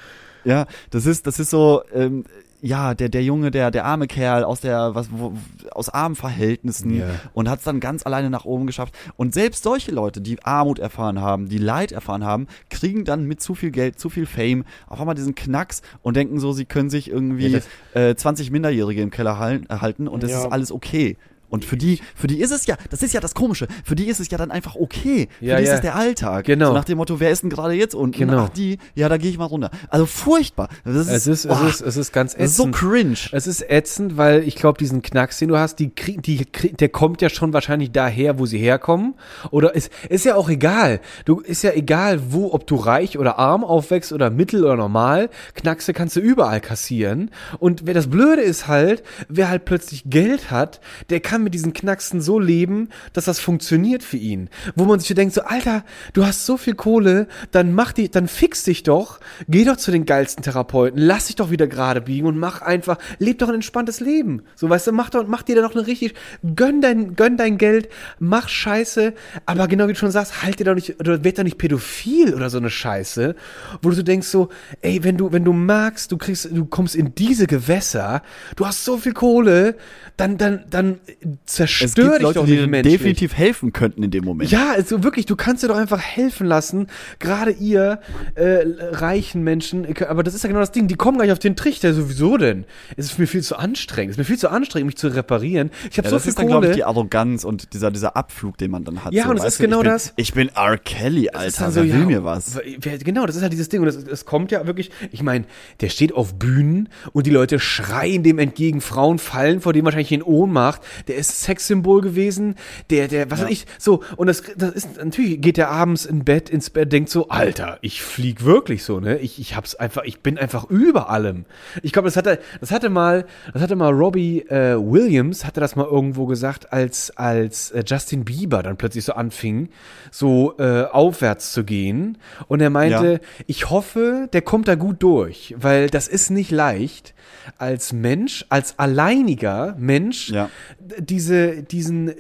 [0.44, 2.24] ja, das ist, das ist so, ähm,
[2.61, 5.32] ja, der, der Junge, der, der arme Kerl aus der, was, wo,
[5.70, 7.06] aus armen Verhältnissen Ja.
[7.32, 8.94] und hat es dann ganz alleine nach oben geschafft.
[9.16, 13.40] Und selbst solche Leute, die Armut erfahren haben, die Leid erfahren haben, kriegen dann mit
[13.40, 16.90] zu viel Geld, zu viel Fame auf einmal diesen Knacks und denken so, sie können
[16.90, 17.61] sich irgendwie
[17.94, 20.40] Ja, äh, 20 Minderjährige im Keller hal- halten und das Ja.
[20.44, 21.16] ist alles okay.
[21.51, 24.07] Und für die, für die ist es ja, das ist ja das Komische, für die
[24.07, 25.28] ist es ja dann einfach okay.
[25.38, 25.74] Für Ja, die ist ja.
[25.76, 26.44] es der Alltag.
[26.44, 26.68] Genau.
[26.68, 28.18] So nach dem Motto, wer ist denn gerade jetzt unten?
[28.18, 28.44] Genau.
[28.44, 29.70] Ach, die, ja, da gehe ich mal runter.
[29.88, 30.68] Also furchtbar.
[30.84, 32.76] Ist, Es ist, boah, es ist, es ist ganz das ist so ätzend.
[32.76, 33.18] cringe.
[33.32, 36.76] Es ist ätzend, weil ich glaube, diesen Knacks, den du hast, die, krieg- die, krieg-
[36.78, 39.14] der kommt ja schon wahrscheinlich daher, wo sie herkommen.
[39.51, 41.01] Oder ist, ist ja auch egal.
[41.24, 45.30] Du, ist ja egal, wo, ob du reich oder arm aufwächst oder mittel oder normal.
[45.55, 47.30] Knackse kannst du überall kassieren.
[47.59, 50.80] Und wer das Blöde ist halt, wer halt plötzlich Geld hat,
[51.11, 54.49] der kann mit diesen Knacksen so leben, dass das funktioniert für ihn.
[54.74, 58.11] Wo man sich so denkt, so, Alter, du hast so viel Kohle, dann mach die,
[58.11, 62.01] dann fix dich doch, geh doch zu den geilsten Therapeuten, lass dich doch wieder gerade
[62.01, 64.43] biegen und mach einfach, leb doch ein entspanntes Leben.
[64.55, 66.14] So, weißt du, mach doch, mach dir da noch eine richtig,
[66.57, 69.14] gönn dein, gönn dein Geld, mach Scheiße,
[69.47, 72.34] aber genau wie du schon sagst, halt dir doch nicht, oder werd doch nicht pädophil
[72.34, 73.34] oder so eine Scheiße,
[73.82, 74.49] wo du so denkst so,
[74.80, 78.22] ey, wenn du, wenn du magst, du kriegst, du kommst in diese Gewässer,
[78.57, 79.76] du hast so viel Kohle,
[80.16, 81.01] dann, dann, dann
[81.47, 82.95] zerstör Es gibt dich Leute, doch die nicht dir menschlich.
[82.99, 84.51] definitiv helfen könnten in dem Moment.
[84.51, 86.87] Ja, also wirklich, du kannst dir doch einfach helfen lassen.
[87.18, 88.01] Gerade ihr
[88.35, 88.61] äh,
[88.93, 91.57] reichen Menschen, aber das ist ja genau das Ding, die kommen gar nicht auf den
[91.57, 91.93] Trichter.
[91.95, 92.64] Sowieso denn?
[92.97, 94.11] Es ist mir viel zu anstrengend.
[94.11, 95.70] Es ist mir viel zu anstrengend, mich zu reparieren.
[95.91, 96.70] Ich habe Ja, so das viel ist dann, glaube Kohle.
[96.70, 99.12] ich, die Arroganz und dieser, dieser Abflug, den man dann hat.
[99.12, 100.12] Ja, so, und es ist genau ich bin, das.
[100.16, 100.79] Ich bin R.
[100.79, 101.64] Kelly, Alter.
[101.64, 102.59] dann wer will ja, mir was?
[103.05, 103.81] Genau, das ist halt dieses Ding.
[103.83, 105.45] Und es, es kommt ja wirklich, ich meine,
[105.81, 110.12] der steht auf Bühnen und die Leute schreien dem entgegen, Frauen fallen vor dem wahrscheinlich
[110.12, 110.81] in Ohnmacht.
[111.09, 112.55] Der ist Sexsymbol gewesen,
[112.91, 113.45] der, der, was Ja.
[113.47, 116.93] weiß ich, so, und das, das ist, natürlich geht der abends in Bett, ins Bett,
[116.93, 119.19] denkt so, Alter, ich flieg wirklich so, ne?
[119.19, 121.45] Ich, ich hab's einfach, ich bin einfach über allem.
[121.83, 125.77] Ich glaube, das hatte, das hatte mal, das hatte mal Robbie äh, Williams, hatte das
[125.77, 129.69] mal irgendwo gesagt, als, als äh, Justin Bieber dann plötzlich so anfing,
[130.11, 132.19] so äh, aufwärts zu gehen.
[132.49, 133.19] Und er meinte, Ja.
[133.47, 137.14] ich hoffe, der kommt da gut durch, weil das ist nicht leicht,
[137.59, 140.51] als Mensch, als alleiniger Mensch, Ja.
[140.99, 142.12] diese, diesen,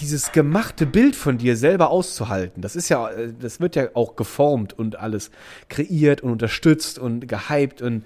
[0.00, 2.62] dieses gemachte Bild von dir selber auszuhalten.
[2.62, 5.30] Das ist ja, äh, das wird ja auch geformt und alles
[5.68, 8.04] kreiert und unterstützt und gehypt und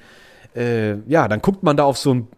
[0.57, 2.29] äh, ja, dann guckt man da auf so ein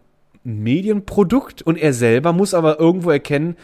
[0.43, 3.55] ein Medienprodukt und er selber muss aber irgendwo erkennen,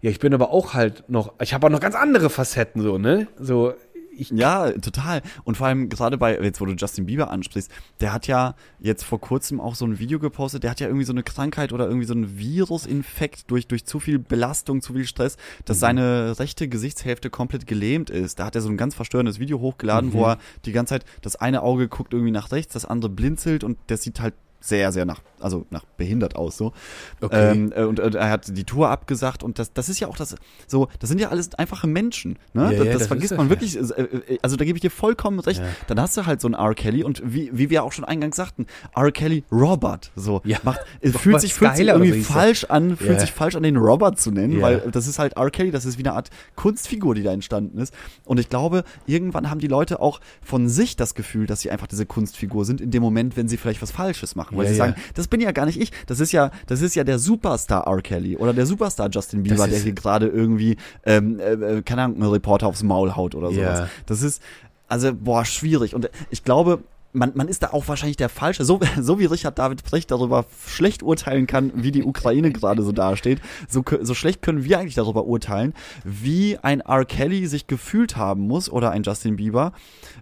[0.00, 2.96] ja, ich bin aber auch halt noch, ich habe auch noch ganz andere Facetten so,
[2.96, 3.28] ne?
[3.38, 3.74] So,
[4.16, 5.22] ich Ja, total.
[5.44, 9.04] Und vor allem gerade bei, jetzt wo du Justin Bieber ansprichst, der hat ja jetzt
[9.04, 11.86] vor kurzem auch so ein Video gepostet, der hat ja irgendwie so eine Krankheit oder
[11.86, 16.68] irgendwie so einen Virusinfekt durch, durch zu viel Belastung, zu viel Stress, dass seine rechte
[16.68, 18.38] Gesichtshälfte komplett gelähmt ist.
[18.38, 21.36] Da hat er so ein ganz verstörendes Video hochgeladen, wo er die ganze Zeit, das
[21.36, 25.04] eine Auge guckt irgendwie nach rechts, das andere blinzelt und der sieht halt sehr, sehr
[25.04, 26.72] nach, also nach behindert aus so.
[27.20, 27.50] Okay.
[27.52, 30.16] Ähm, äh, und, äh, er hat die Tour abgesagt und das, das ist ja auch
[30.16, 30.36] das,
[30.66, 32.62] so, das sind ja alles einfache Menschen, ne?
[32.62, 34.02] Ja, das, ja, das das vergisst man das, wirklich, äh,
[34.34, 35.60] äh, also da gebe ich dir vollkommen recht.
[35.60, 35.66] Ja.
[35.88, 36.74] Dann hast du halt so einen R.
[36.74, 39.10] Kelly und wie, wie wir auch schon eingangs sagten, R.
[39.10, 40.58] Kelly Robert, so, Ja.
[40.62, 43.20] macht, fühlt sich, fühlt sich irgendwie so falsch an, fühlt Ja.
[43.20, 44.62] sich falsch an, den Robert zu nennen, Ja.
[44.62, 45.50] weil das ist halt R.
[45.50, 47.92] Kelly, das ist wie eine Art Kunstfigur, die da entstanden ist.
[48.24, 51.86] Und ich glaube, irgendwann haben die Leute auch von sich das Gefühl, dass sie einfach
[51.88, 54.51] diese Kunstfigur sind, in dem Moment, wenn sie vielleicht was Falsches machen.
[54.56, 54.84] Weil Ja, sie ja.
[54.86, 57.86] sagen, das bin ja gar nicht ich, das ist ja, das ist ja der Superstar
[57.86, 58.02] R.
[58.02, 62.30] Kelly oder der Superstar Justin Bieber, der hier gerade irgendwie, ähm, äh, keine Ahnung, einen
[62.32, 63.88] Reporter aufs Maul haut oder sowas.
[64.06, 64.42] Das ist,
[64.88, 65.94] also, boah, schwierig.
[65.94, 66.80] Und ich glaube,
[67.12, 68.64] man, man ist da auch wahrscheinlich der Falsche.
[68.64, 72.92] So, so wie Richard David Brecht darüber schlecht urteilen kann, wie die Ukraine gerade so
[72.92, 77.04] dasteht, so, so schlecht können wir eigentlich darüber urteilen, wie ein R.
[77.04, 79.72] Kelly sich gefühlt haben muss oder ein Justin Bieber.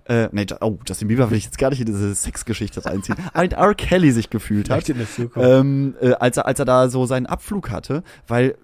[0.05, 3.19] Äh, nee, oh, Justin Bieber will ich jetzt gar nicht in diese Sexgeschichte reinziehen.
[3.35, 3.75] ein R.
[3.75, 4.89] Kelly sich gefühlt hat
[5.37, 8.57] ähm, äh, als, er, als er da so seinen Abflug hatte, weil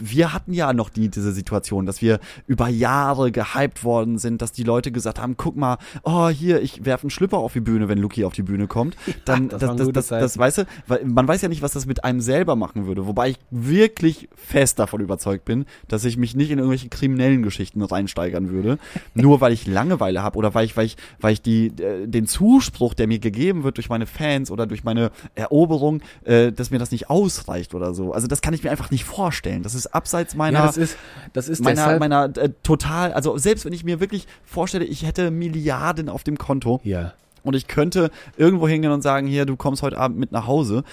[0.00, 4.52] wir hatten ja noch die, diese Situation, dass wir über Jahre gehypt worden sind, dass
[4.52, 7.88] die Leute gesagt haben, guck mal, oh hier, ich werfe einen Schlüpper auf die Bühne,
[7.88, 8.96] wenn Luki auf die Bühne kommt.
[9.24, 12.04] Dann, das das, das, das, weißt du, weil man weiß ja nicht, was das mit
[12.04, 16.50] einem selber machen würde, wobei ich wirklich fest davon überzeugt bin, dass ich mich nicht
[16.50, 18.78] in irgendwelche kriminellen Geschichten reinsteigern würde,
[19.14, 22.26] nur weil ich Langeweile habe oder weil ich, weil ich, weil ich die, äh, den
[22.26, 26.78] Zuspruch, der mir gegeben wird durch meine Fans oder durch meine Eroberung, äh, dass mir
[26.78, 28.12] das nicht ausreicht oder so.
[28.12, 29.62] Also das kann ich mir einfach nicht vorstellen.
[29.62, 30.96] Das ist abseits meiner ja, das ist,
[31.32, 35.30] das ist meiner, meiner äh, total, also selbst wenn ich mir wirklich vorstelle, ich hätte
[35.30, 37.12] Milliarden auf dem Konto ja.
[37.48, 40.84] Und ich könnte irgendwo hingehen und sagen, hier, du kommst heute Abend mit nach Hause,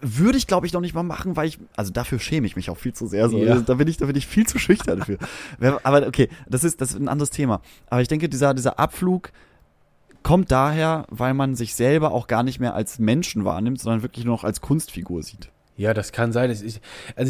[0.00, 2.70] würde ich glaube ich noch nicht mal machen, weil ich, also dafür schäme ich mich
[2.70, 3.28] auch viel zu sehr.
[3.28, 3.38] So.
[3.38, 3.60] Ja.
[3.60, 5.18] Da bin ich, da bin ich viel zu schüchtern für.
[5.58, 7.60] Wer- Aber okay, das ist, das ist ein anderes Thema.
[7.88, 9.30] Aber ich denke, dieser, dieser Abflug
[10.24, 14.24] kommt daher, weil man sich selber auch gar nicht mehr als Menschen wahrnimmt, sondern wirklich
[14.24, 15.50] nur noch als Kunstfigur sieht.
[15.76, 16.50] Ja, das kann sein.
[16.50, 16.64] Also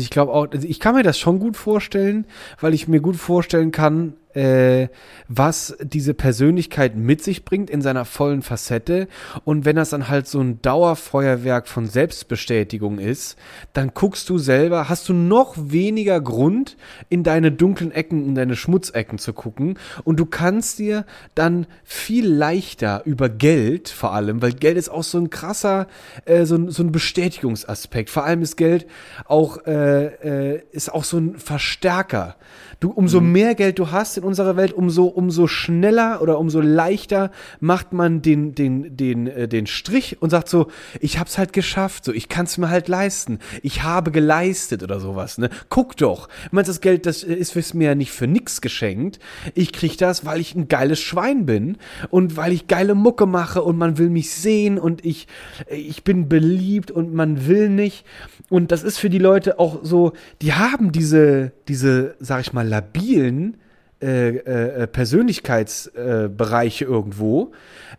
[0.02, 2.26] ich glaube auch, also ich kann mir das schon gut vorstellen,
[2.60, 4.88] weil ich mir gut vorstellen kann, äh,
[5.28, 9.08] was diese Persönlichkeit mit sich bringt in seiner vollen Facette.
[9.44, 13.36] Und wenn das dann halt so ein Dauerfeuerwerk von Selbstbestätigung ist,
[13.72, 16.76] dann guckst du selber, hast du noch weniger Grund,
[17.08, 19.78] in deine dunklen Ecken, in deine Schmutzecken zu gucken.
[20.04, 21.04] Und du kannst dir
[21.34, 25.86] dann viel leichter über Geld vor allem, weil Geld ist auch so ein krasser,
[26.24, 28.10] äh, so, ein- so ein Bestätigungsaspekt.
[28.10, 28.86] Vor allem ist Geld
[29.26, 32.36] auch, äh, äh, ist auch so ein Verstärker.
[32.82, 37.30] Du, umso mehr Geld du hast in unserer Welt, umso, umso schneller oder umso leichter
[37.60, 40.66] macht man den, den, den, äh, den Strich und sagt so,
[40.98, 43.38] ich hab's halt geschafft, so, ich kann's mir halt leisten.
[43.62, 45.48] Ich habe geleistet oder sowas, ne?
[45.68, 46.28] Guck doch.
[46.50, 49.20] Meinst das Geld, das äh, ist fürs mir ja nicht für nix geschenkt.
[49.54, 51.76] Ich krieg das, weil ich ein geiles Schwein bin
[52.10, 55.28] und weil ich geile Mucke mache und man will mich sehen und ich,
[55.70, 58.04] äh, ich bin beliebt und man will nicht.
[58.48, 62.71] Und das ist für die Leute auch so, die haben diese, diese, sag ich mal,
[62.72, 63.58] labilen
[64.02, 67.52] äh, äh, Persönlichkeitsbereiche äh, irgendwo,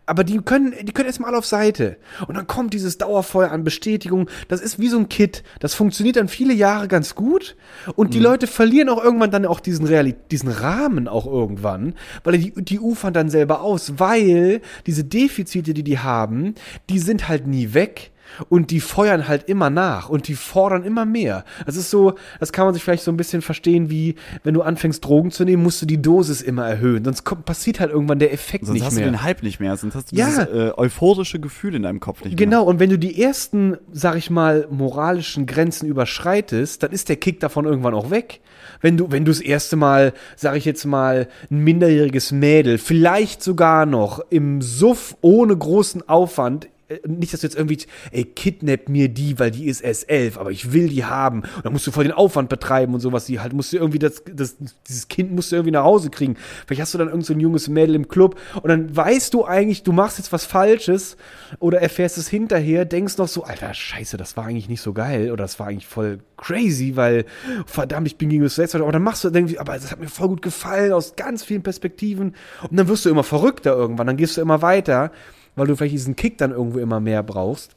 [0.04, 1.96] aber die können, die können erstmal alle auf Seite.
[2.28, 4.28] Und dann kommt dieses Dauerfeuer an Bestätigung.
[4.48, 5.42] Das ist wie so ein Kit.
[5.60, 7.56] Das funktioniert dann viele Jahre ganz gut.
[7.96, 12.36] Und die Leute verlieren auch irgendwann dann auch diesen Reali diesen Rahmen auch irgendwann, weil
[12.36, 16.54] die, die ufern dann selber aus, weil diese Defizite, die die haben,
[16.90, 18.10] die sind halt nie weg.
[18.48, 21.44] Und die feuern halt immer nach und die fordern immer mehr.
[21.66, 24.62] Das ist so, das kann man sich vielleicht so ein bisschen verstehen, wie wenn du
[24.62, 27.04] anfängst, Drogen zu nehmen, musst du die Dosis immer erhöhen.
[27.04, 29.04] Sonst kommt, passiert halt irgendwann der Effekt Sonst nicht hast mehr.
[29.04, 30.26] du den Hype nicht mehr, sonst hast du Ja.
[30.26, 32.46] dieses äh, euphorische Gefühl in deinem Kopf nicht mehr.
[32.46, 37.16] Genau, und wenn du die ersten, sag ich mal, moralischen Grenzen überschreitest, dann ist der
[37.16, 38.40] Kick davon irgendwann auch weg.
[38.80, 43.42] Wenn du, wenn du das erste Mal, sag ich jetzt mal, ein minderjähriges Mädel, vielleicht
[43.42, 46.68] sogar noch im Suff ohne großen Aufwand,
[47.06, 47.78] nicht, dass du jetzt irgendwie,
[48.10, 51.40] ey, kidnapp mir die, weil die ist erst elf, aber ich will die haben.
[51.40, 53.26] Und dann musst du voll den Aufwand betreiben und sowas.
[53.26, 54.56] Die halt musst du irgendwie das, das,
[54.88, 56.36] dieses Kind musst du irgendwie nach Hause kriegen.
[56.66, 59.82] Vielleicht hast du dann irgend so junges Mädel im Club und dann weißt du eigentlich,
[59.82, 61.16] du machst jetzt was Falsches
[61.58, 65.30] oder erfährst es hinterher, denkst noch so, Alter, scheiße, das war eigentlich nicht so geil
[65.30, 67.24] oder das war eigentlich voll crazy, weil
[67.66, 70.08] verdammt, ich bin gegen das Selbst, aber dann machst du irgendwie, aber das hat mir
[70.08, 72.34] voll gut gefallen aus ganz vielen Perspektiven
[72.68, 75.10] und dann wirst du immer verrückter irgendwann, dann gehst du immer weiter,
[75.56, 77.76] weil du vielleicht diesen Kick dann irgendwo immer mehr brauchst.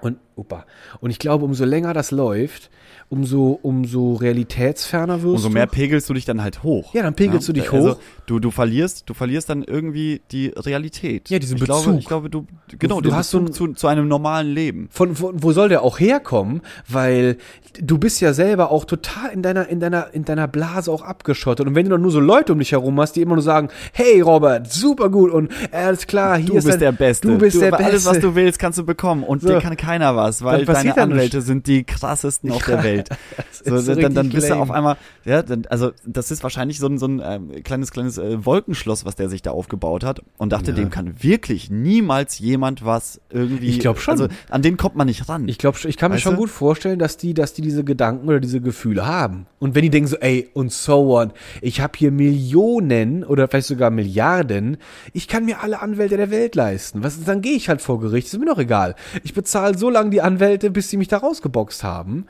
[0.00, 0.64] Und, Opa.
[1.00, 2.70] Und ich glaube, umso länger das läuft,
[3.08, 5.54] umso, umso realitätsferner wirst Umso du.
[5.54, 6.94] mehr pegelst du dich dann halt hoch.
[6.94, 7.96] Ja, dann pegelst du dich also, hoch.
[8.26, 11.28] Du, du verlierst, du verlierst dann irgendwie die Realität.
[11.30, 11.98] Ja, diesen ich Glaube, Bezug.
[12.00, 12.46] ich glaube, du,
[12.78, 14.88] genau, du hast so Bezug ein- zu, zu einem normalen Leben.
[14.90, 16.62] Von, von wo soll der auch herkommen?
[16.88, 17.36] Weil
[17.80, 21.66] du bist ja selber auch total in deiner in deiner in deiner Blase auch abgeschottet
[21.66, 23.68] und wenn du dann nur so Leute um dich herum hast, die immer nur sagen,
[23.92, 27.28] hey Robert, super gut und äh, alles klar, hier Du ist bist ein- der Beste.
[27.28, 28.10] Du bist der Alles, Beste.
[28.10, 29.22] was du willst, kannst du bekommen.
[29.24, 29.48] Und So.
[29.48, 33.08] dir kann keiner was, weil Dann passiert deine Anwälte sind die krassesten auf der Welt.
[33.64, 36.98] So, dann, dann bist du auf einmal, ja, dann, also das ist wahrscheinlich so ein,
[36.98, 40.72] so ein ähm, kleines, kleines äh, Wolkenschloss, was der sich da aufgebaut hat und dachte,
[40.72, 40.76] Ja.
[40.78, 43.68] dem kann wirklich niemals jemand was irgendwie.
[43.68, 44.12] Ich glaub schon.
[44.12, 45.46] Also an den kommt man nicht ran.
[45.48, 46.40] Ich glaube, ich kann mir Weißt schon du?
[46.40, 49.46] gut vorstellen, dass die, dass die diese Gedanken oder diese Gefühle haben.
[49.60, 53.68] Und wenn die denken so, ey, und so on, ich habe hier Millionen oder vielleicht
[53.68, 54.76] sogar Milliarden,
[55.12, 57.02] ich kann mir alle Anwälte der Welt leisten.
[57.04, 58.94] Was, dann gehe ich halt vor Gericht, ist mir doch egal.
[59.22, 62.26] Ich bezahle so lange die Anwälte, bis sie mich da rausgeboxt haben.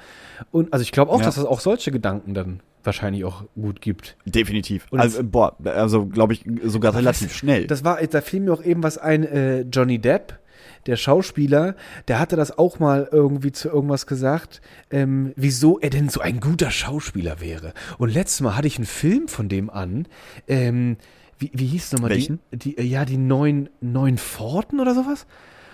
[0.51, 1.27] Und also ich glaube auch, Ja.
[1.27, 4.17] dass es auch solche Gedanken dann wahrscheinlich auch gut gibt.
[4.25, 4.87] Definitiv.
[4.91, 7.67] Und also, boah, also glaube ich sogar relativ schnell.
[7.67, 10.39] Das war, da fiel mir auch eben was ein, äh, Johnny Depp,
[10.87, 11.77] der Schauspieler,
[12.09, 14.61] der hatte das auch mal irgendwie zu irgendwas gesagt,
[14.91, 17.73] ähm, wieso er denn so ein guter Schauspieler wäre.
[17.99, 20.09] Und letztes Mal hatte ich einen Film von dem an,
[20.49, 20.97] ähm,
[21.39, 22.11] wie, wie hieß es nochmal?
[22.11, 22.41] Welchen?
[22.53, 25.27] Die, die, äh, ja, die neun, neun Pforten oder sowas?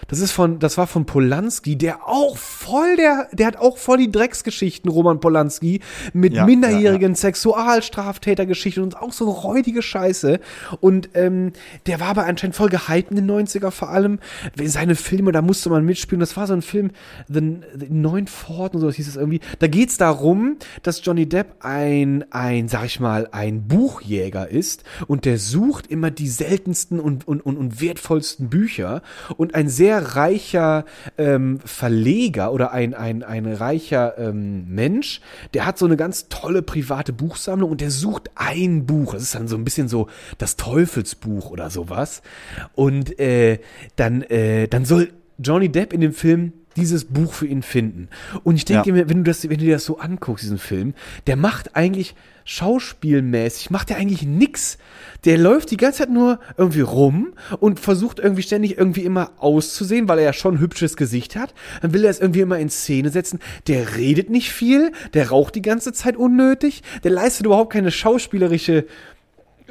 [0.09, 3.99] Das ist von, das war von Polanski, der auch voll der, der hat auch voll
[3.99, 5.81] die Drecksgeschichten, Roman Polanski,
[6.15, 10.41] mit Ja, minderjährigen Sexualstraftätergeschichten und auch so räudige Scheiße.
[10.81, 11.53] Und ähm,
[11.87, 14.19] der war aber anscheinend voll gehypt in den 90er vor allem.
[14.65, 16.21] Seine Filme, da musste man mitspielen.
[16.21, 16.91] Das war so ein Film,
[17.29, 19.41] The, The Neun Pforten, so das hieß es irgendwie.
[19.59, 25.27] Da geht's darum, dass Johnny Depp ein, ein, sag ich mal, ein Buchjäger ist und
[25.27, 29.03] der sucht immer die seltensten und, und, und, und wertvollsten Bücher.
[29.37, 30.85] Und ein sehr reicher
[31.17, 35.21] ähm, Verleger oder ein, ein, ein reicher ähm, Mensch,
[35.55, 39.15] der hat so eine ganz tolle private Buchsammlung und der sucht ein Buch.
[39.15, 42.23] Das ist dann so ein bisschen so das Teufelsbuch oder sowas.
[42.75, 43.59] Und äh,
[43.97, 48.09] dann, äh, dann soll Johnny Depp in dem Film dieses Buch für ihn finden.
[48.45, 48.95] Und ich denke Ja.
[48.95, 50.95] mir, wenn du das, wenn du dir das so anguckst, diesen Film,
[51.26, 52.14] der macht eigentlich
[52.45, 54.79] schauspielmäßig, macht der eigentlich nix.
[55.24, 60.09] Der läuft die ganze Zeit nur irgendwie rum und versucht irgendwie ständig irgendwie immer auszusehen,
[60.09, 61.53] weil er ja schon ein hübsches Gesicht hat.
[61.83, 63.41] Dann will er es irgendwie immer in Szene setzen.
[63.66, 68.87] Der redet nicht viel, der raucht die ganze Zeit unnötig, der leistet überhaupt keine schauspielerische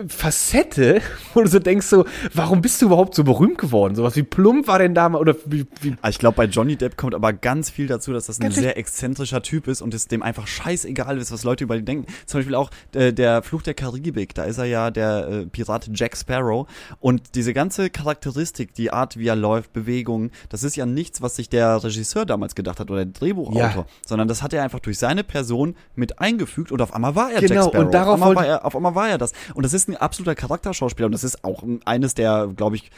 [0.08, 1.02] Facette,
[1.34, 3.96] wo du so denkst so, warum bist du überhaupt so berühmt geworden?
[3.96, 6.76] Sowas wie plump war denn da mal oder wie, wie Ah, Ich glaube, bei Johnny
[6.76, 10.08] Depp kommt aber ganz viel dazu, dass das ein sehr exzentrischer Typ ist und es
[10.08, 12.06] dem einfach scheißegal ist, was Leute über ihn denken.
[12.28, 15.90] Zum Beispiel auch äh, der Fluch der Karibik, da ist er ja der äh, Pirat
[15.94, 16.68] Jack Sparrow
[17.00, 21.36] und diese ganze Charakteristik, die Art, wie er läuft, Bewegungen, das ist ja nichts, was
[21.38, 23.86] sich der Regisseur damals gedacht hat oder der Drehbuchautor, Ja.
[24.06, 27.42] sondern das hat er einfach durch seine Person mit eingefügt und auf einmal war er
[27.42, 27.86] Genau, Jack Sparrow.
[27.86, 29.32] und darauf auf, einmal war er, auf einmal war er das.
[29.56, 32.92] Und das ist ein absoluter Charakterschauspieler und das ist auch ein- eines der, glaube ich,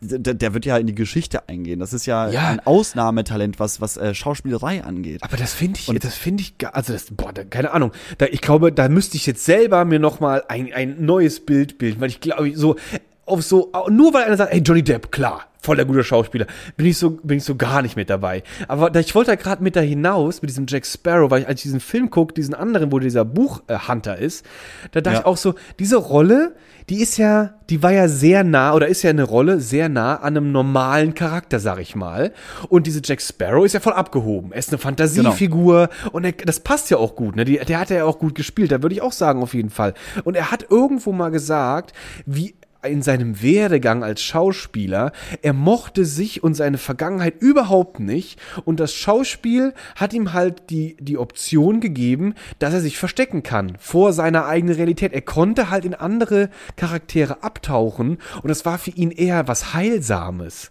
[0.00, 1.80] der, der wird ja in die Geschichte eingehen.
[1.80, 2.48] Das ist ja, Ja.
[2.48, 5.22] ein Ausnahmetalent, was, was äh, Schauspielerei angeht.
[5.22, 7.92] Aber das finde ich, Und- das finde ich, also das, boah, da, keine Ahnung.
[8.18, 11.78] Da, ich glaube, da müsste ich jetzt selber mir noch mal ein, ein neues Bild
[11.78, 12.76] bilden, weil ich glaube, so
[13.24, 16.46] auf so nur weil einer sagt, hey Johnny Depp, klar, voll der gute Schauspieler,
[16.76, 18.42] bin ich so bin ich so gar nicht mit dabei.
[18.68, 21.48] Aber da, ich wollte da gerade mit da hinaus mit diesem Jack Sparrow, weil ich
[21.48, 24.46] als ich diesen Film gucke, diesen anderen, wo dieser Buchhunter ist,
[24.92, 25.20] da dachte Ja.
[25.20, 26.54] ich auch so, diese Rolle,
[26.88, 30.16] die ist ja, die war ja sehr nah oder ist ja eine Rolle sehr nah
[30.16, 32.32] an einem normalen Charakter, sag ich mal.
[32.68, 34.52] Und diese Jack Sparrow ist ja voll abgehoben.
[34.52, 37.34] Er ist eine Fantasiefigur und er, das passt ja auch gut.
[37.34, 37.44] Ne?
[37.44, 39.94] Die, der hat ja auch gut gespielt, da würde ich auch sagen auf jeden Fall.
[40.24, 41.92] Und er hat irgendwo mal gesagt,
[42.24, 45.12] wie in seinem Werdegang als Schauspieler,
[45.42, 50.96] er mochte sich und seine Vergangenheit überhaupt nicht und das Schauspiel hat ihm halt die,
[51.00, 55.12] die Option gegeben, dass er sich verstecken kann vor seiner eigenen Realität.
[55.12, 60.70] Er konnte halt in andere Charaktere abtauchen und das war für ihn eher was Heilsames.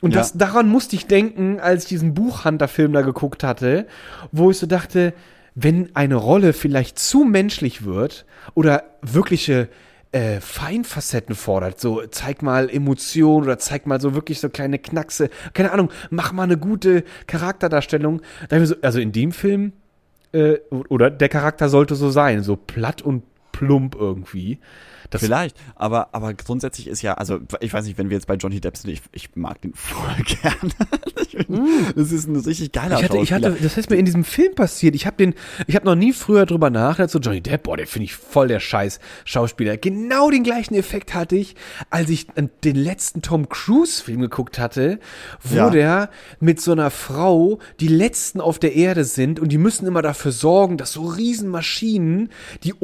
[0.00, 0.20] Und Ja.
[0.20, 3.86] das, daran musste ich denken, als ich diesen Buchhunter-Film da geguckt hatte,
[4.32, 5.14] wo ich so dachte,
[5.54, 9.68] wenn eine Rolle vielleicht zu menschlich wird oder wirkliche
[10.18, 15.30] äh, Feinfacetten fordert, so zeig mal Emotionen oder zeig mal so wirklich so kleine Knackse,
[15.54, 18.20] keine Ahnung, mach mal eine gute Charakterdarstellung.
[18.82, 19.74] Also in dem Film,
[20.32, 23.22] äh, oder der Charakter sollte so sein, so platt und
[23.58, 24.58] plump irgendwie.
[25.10, 28.34] Das Vielleicht, aber, aber grundsätzlich ist ja, also ich weiß nicht, wenn wir jetzt bei
[28.34, 30.72] Johnny Depp sind, ich, ich mag den voll gern.
[31.96, 34.54] das ist ein richtig geiler Ich hatte, ich hatte, das ist mir in diesem Film
[34.54, 34.94] passiert.
[34.94, 35.34] Ich habe den,
[35.66, 37.10] ich habe noch nie früher drüber nachgedacht.
[37.10, 39.78] So Johnny Depp, boah, der finde ich voll der Scheiß Schauspieler.
[39.78, 41.56] Genau den gleichen Effekt hatte ich,
[41.88, 42.26] als ich
[42.64, 45.00] den letzten Tom Cruise Film geguckt hatte,
[45.42, 45.70] wo Ja.
[45.70, 50.02] der mit so einer Frau die letzten auf der Erde sind und die müssen immer
[50.02, 52.28] dafür sorgen, dass so Riesenmaschinen
[52.62, 52.74] die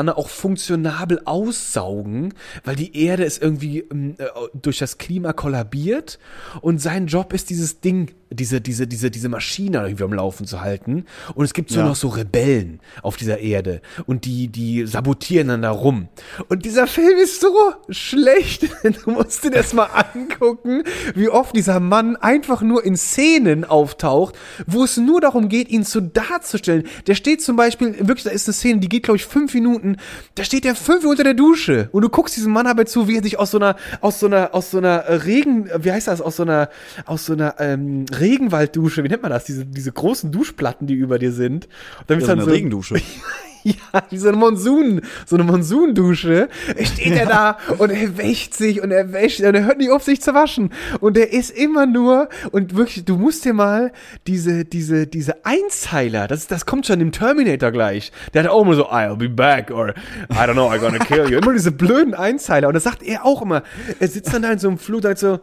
[0.00, 2.34] Ozeane auch funktionabel aussaugen,
[2.64, 4.24] weil die Erde ist irgendwie ähm, äh,
[4.54, 6.18] durch das Klima kollabiert
[6.60, 10.60] und sein Job ist dieses Ding, diese, diese, diese, diese Maschine irgendwie am Laufen zu
[10.60, 11.04] halten.
[11.34, 11.86] Und es gibt so Ja.
[11.86, 16.08] noch so Rebellen auf dieser Erde und die, die sabotieren dann da rum.
[16.48, 17.52] Und dieser Film ist so
[17.88, 18.68] schlecht.
[19.04, 20.82] Du musst dir das mal angucken,
[21.14, 25.84] wie oft dieser Mann einfach nur in Szenen auftaucht, wo es nur darum geht, ihn
[25.84, 26.84] zu darzustellen.
[27.06, 29.96] Der steht zum Beispiel, wirklich, da ist eine Szene, die geht, glaube ich, fünf Minuten.
[30.34, 31.88] Da steht der fünf unter der Dusche.
[31.92, 34.26] Und du guckst diesem Mann aber zu, wie er sich aus so einer, aus so
[34.26, 36.68] einer, aus so einer Regen, wie heißt das, aus so einer,
[37.06, 39.44] aus so einer ähm, Regenwalddusche, wie nennt man das?
[39.44, 41.66] Diese, diese großen Duschplatten, die über dir sind.
[42.00, 43.00] Und dann ja, so dann eine so, Regendusche.
[43.62, 43.74] ja,
[44.10, 46.48] wie so eine Monsun, so eine Monsundusche.
[46.82, 50.02] Steht er da und er wäscht sich und er wäscht und er hört nicht auf,
[50.02, 50.70] sich zu waschen.
[51.00, 53.92] Und er ist immer nur, und wirklich, du musst dir mal
[54.26, 58.12] diese, diese, diese Einzeiler, das, das kommt schon im Terminator gleich.
[58.34, 59.90] Der hat auch immer so, I'll be back or
[60.30, 61.38] I don't know, I'm gonna kill you.
[61.38, 62.68] Immer diese blöden Einzeiler.
[62.68, 63.62] Und das sagt er auch immer.
[63.98, 65.40] Er sitzt dann da in so einem Flug, sagt so,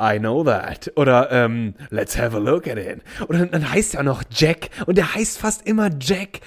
[0.00, 0.90] I know that.
[0.96, 3.02] Oder ähm, let's have a look at it.
[3.28, 4.70] Oder dann, heißt er auch noch Jack.
[4.86, 6.40] Und der heißt fast immer Jack.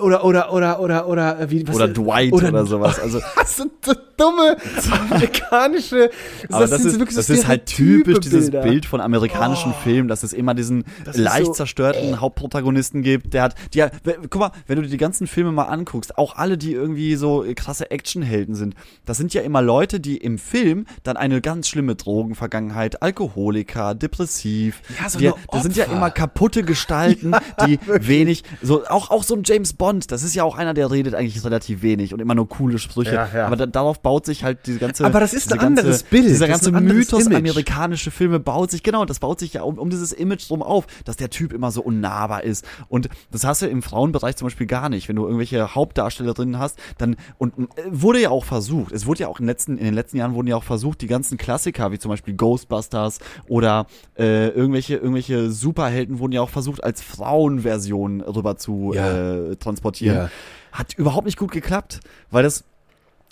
[0.00, 2.98] Oder, oder, oder, oder, oder, äh, wie, was Oder Dwight oder sowas.
[3.00, 4.56] Also- das sind so dumme
[4.90, 6.10] amerikanische.
[6.50, 8.50] Aber das, so ist, wirklich das so ist halt typisch dieses.
[8.50, 13.34] Bild von amerikanischen Filmen, dass es immer diesen Das leicht so- zerstörten Hauptprotagonisten gibt.
[13.34, 13.92] Der hat, die, hat-
[14.30, 17.44] guck mal, wenn du dir die ganzen Filme mal anguckst, auch alle, die irgendwie so
[17.54, 18.74] krasse Actionhelden sind,
[19.04, 24.80] das sind ja immer Leute, die im Film dann eine ganz schlimme Drogenvergangenheit, Alkoholiker, depressiv,
[25.00, 27.32] Ja, so die, das sind ja immer kaputte Gestalten,
[27.66, 30.90] die wenig, so auch auch so ein James Bond, das ist ja auch einer, der
[30.90, 33.46] redet eigentlich relativ wenig und immer nur coole Sprüche, Ja, ja.
[33.46, 36.48] aber da, darauf baut sich halt diese ganze Aber das ist ein anderes Bild, dieser
[36.48, 37.36] ganze Mythos Image.
[37.38, 40.86] amerikanische Filme baut sich, genau, das baut sich ja um, um dieses Image drum auf,
[41.04, 42.64] dass der Typ immer so unnahbar ist.
[42.88, 45.08] Und das hast du im Frauenbereich zum Beispiel gar nicht.
[45.08, 49.28] Wenn du irgendwelche Hauptdarstellerinnen hast, dann, und äh, wurde ja auch versucht, es wurde ja
[49.28, 51.92] auch in, den letzten, in den letzten Jahren wurden ja auch versucht, die ganzen Klassiker,
[51.92, 53.18] wie zum Beispiel Ghostbusters
[53.48, 53.86] oder
[54.18, 59.10] äh, irgendwelche, irgendwelche Superhelden wurden ja auch versucht, als Frauenversion rüber zu Ja.
[59.50, 60.16] äh, transportieren.
[60.16, 60.30] Ja.
[60.72, 62.00] Hat überhaupt nicht gut geklappt,
[62.30, 62.64] weil das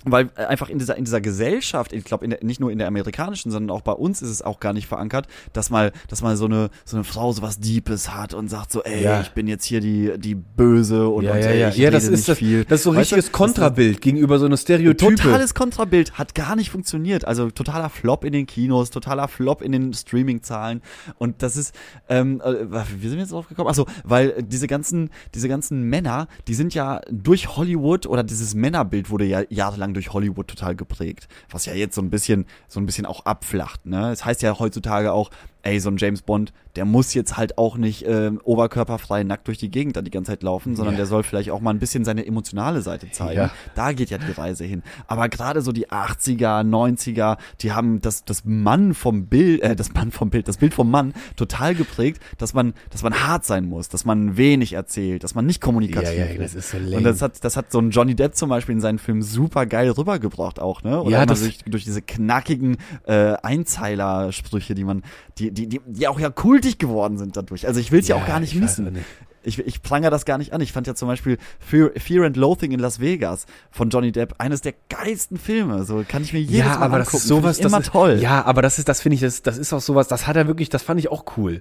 [0.04, 3.50] weil äh, einfach in dieser in dieser Gesellschaft, ich glaube nicht nur in der amerikanischen,
[3.50, 6.44] sondern auch bei uns ist es auch gar nicht verankert, dass mal dass mal so
[6.46, 9.20] eine so eine Frau sowas Deepes hat und sagt so, ey, Ja.
[9.20, 11.68] ich bin jetzt hier die die böse und, Ja, und ja, ey, ja.
[11.70, 12.64] ich ja, das ist das, viel.
[12.64, 15.14] das ist so ein Weißt du, richtiges das- Kontrabild gegenüber so einer Stereotype.
[15.16, 17.24] Totales Kontrabild hat gar nicht funktioniert.
[17.26, 20.82] Also totaler Flop in den Kinos, totaler Flop in den Streaming-Zahlen.
[21.18, 21.74] Und das ist,
[22.08, 22.66] ähm, äh,
[23.00, 23.68] wie sind wir jetzt drauf gekommen?
[23.68, 29.10] Achso, weil diese ganzen, diese ganzen Männer, die sind ja durch Hollywood oder dieses Männerbild
[29.10, 31.28] wurde ja jahrelang durch Hollywood total geprägt.
[31.50, 33.86] Was ja jetzt so ein bisschen, so ein bisschen auch abflacht.
[33.86, 34.10] Ne?
[34.10, 35.30] Es heißt ja heutzutage auch,
[35.64, 39.58] ey, so ein James Bond, der muss jetzt halt auch nicht ähm, oberkörperfrei nackt durch
[39.58, 40.98] die Gegend da die ganze Zeit laufen, sondern Ja.
[40.98, 43.38] der soll vielleicht auch mal ein bisschen seine emotionale Seite zeigen.
[43.40, 43.50] Ja.
[43.74, 44.82] Da geht ja die Reise hin.
[45.06, 49.92] Aber gerade so die 80er, 90er, die haben das, das Mann vom Bild, äh, das
[49.94, 53.64] Mann vom Bild, das Bild vom Mann total geprägt, dass man, dass man hart sein
[53.66, 56.70] muss, dass man wenig erzählt, dass man nicht kommunikativ Ja, ja, das ist.
[56.70, 56.96] so lame.
[56.98, 59.64] Und das hat, das hat so ein Johnny Depp zum Beispiel in seinen Filmen super
[59.66, 61.00] geil rübergebracht auch, ne?
[61.00, 65.02] Oder Ja, das- durch, durch diese knackigen äh, Einzeiler-Sprüche, die man,
[65.38, 67.66] die, die, die, die auch ja kultig geworden sind dadurch.
[67.66, 68.86] Also ich will es ja, auch gar nicht missen.
[68.88, 69.06] auch nicht.
[69.46, 70.60] Ich, ich prangere das gar nicht an.
[70.60, 74.34] Ich fand ja zum Beispiel Fear, Fear and Loathing in Las Vegas von Johnny Depp
[74.38, 75.84] eines der geilsten Filme.
[75.84, 77.04] So kann ich mir jedes ja, Mal aber angucken.
[77.12, 78.18] das ist sowas, immer das ist, toll.
[78.20, 80.46] Ja, aber das ist, das finde ich, das, das ist auch sowas, das hat er
[80.46, 81.58] wirklich, das fand ich auch cool.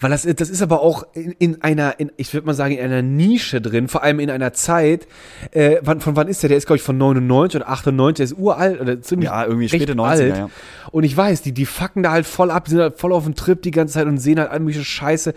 [0.00, 2.80] Weil das, das ist aber auch in, in einer, in, ich würde mal sagen, in
[2.84, 5.06] einer Nische drin, vor allem in einer Zeit,
[5.50, 6.48] äh, wann, von wann ist der?
[6.48, 9.68] Der ist, glaube ich, von 99 oder 98, der ist uralt oder ziemlich Ja, irgendwie
[9.68, 10.36] späte 90er, alt.
[10.36, 10.50] ja.
[10.90, 13.34] Und ich weiß, die, die fucken da halt voll ab, sind halt voll auf dem
[13.34, 15.34] Trip die ganze Zeit und sehen halt all mögliche Scheiße.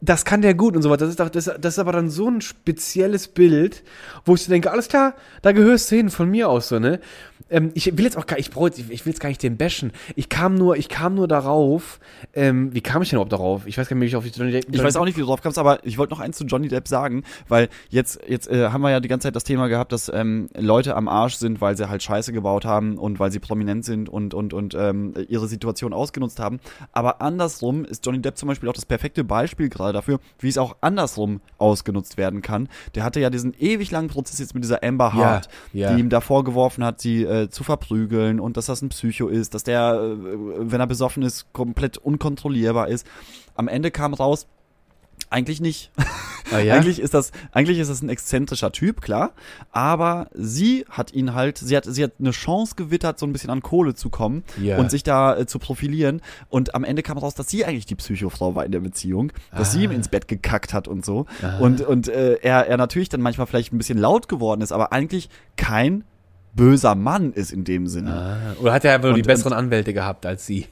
[0.00, 1.06] Das kann der gut und so weiter.
[1.06, 3.82] Das ist, doch, das, das ist aber dann so ein spezielles Bild,
[4.24, 7.00] wo ich so denke, alles klar, da gehörst du hin, von mir aus so, ne?
[7.50, 9.92] Ähm, ich will jetzt auch gar, ich brauche, ich will jetzt gar nicht den bashen.
[10.16, 11.98] Ich kam nur, ich kam nur darauf,
[12.34, 13.66] ähm, wie kam ich denn überhaupt darauf?
[13.66, 15.22] Ich weiß gar nicht, wie ich auf die Johnny Depp- Ich weiß auch nicht, wie
[15.22, 18.50] du drauf kamst, aber ich wollte noch eins zu Johnny Depp sagen, weil jetzt, jetzt
[18.50, 21.36] äh, haben wir ja die ganze Zeit das Thema gehabt, dass ähm, Leute am Arsch
[21.36, 24.74] sind, weil sie halt Scheiße gebaut haben und weil sie prominent sind und, und, und
[24.74, 26.60] ähm, ihre Situation ausgenutzt haben.
[26.92, 30.48] Aber andersrum ist Johnny Depp zum Beispiel auch das perfekte Beispiel gerade gerade dafür, wie
[30.48, 32.68] es auch andersrum ausgenutzt werden kann.
[32.94, 35.92] Der hatte ja diesen ewig langen Prozess jetzt mit dieser Amber Hart, ja.
[35.92, 39.54] die ihm da vorgeworfen hat, sie äh, zu verprügeln und dass das ein Psycho ist,
[39.54, 40.16] dass der, äh,
[40.70, 43.06] wenn er besoffen ist, komplett unkontrollierbar ist.
[43.54, 44.46] Am Ende kam raus,
[45.30, 45.90] eigentlich nicht.
[46.52, 46.74] Ah, ja?
[46.74, 49.32] Eigentlich ist das, eigentlich ist das ein exzentrischer Typ, klar.
[49.72, 53.50] Aber sie hat ihn halt, sie hat, sie hat eine Chance gewittert, so ein bisschen
[53.50, 54.78] an Kohle zu kommen Ja.
[54.78, 56.20] und sich da äh, zu profilieren.
[56.48, 59.72] Und am Ende kam raus, dass sie eigentlich die Psychofrau war in der Beziehung, dass
[59.72, 59.94] sie ihm Ah.
[59.94, 61.26] ins Bett gekackt hat und so.
[61.60, 64.92] Und, und äh, er, er natürlich dann manchmal vielleicht ein bisschen laut geworden ist, aber
[64.92, 66.04] eigentlich kein
[66.54, 68.12] böser Mann ist in dem Sinne.
[68.56, 70.66] Ah, Oder hat er einfach nur die besseren Anwälte gehabt als sie?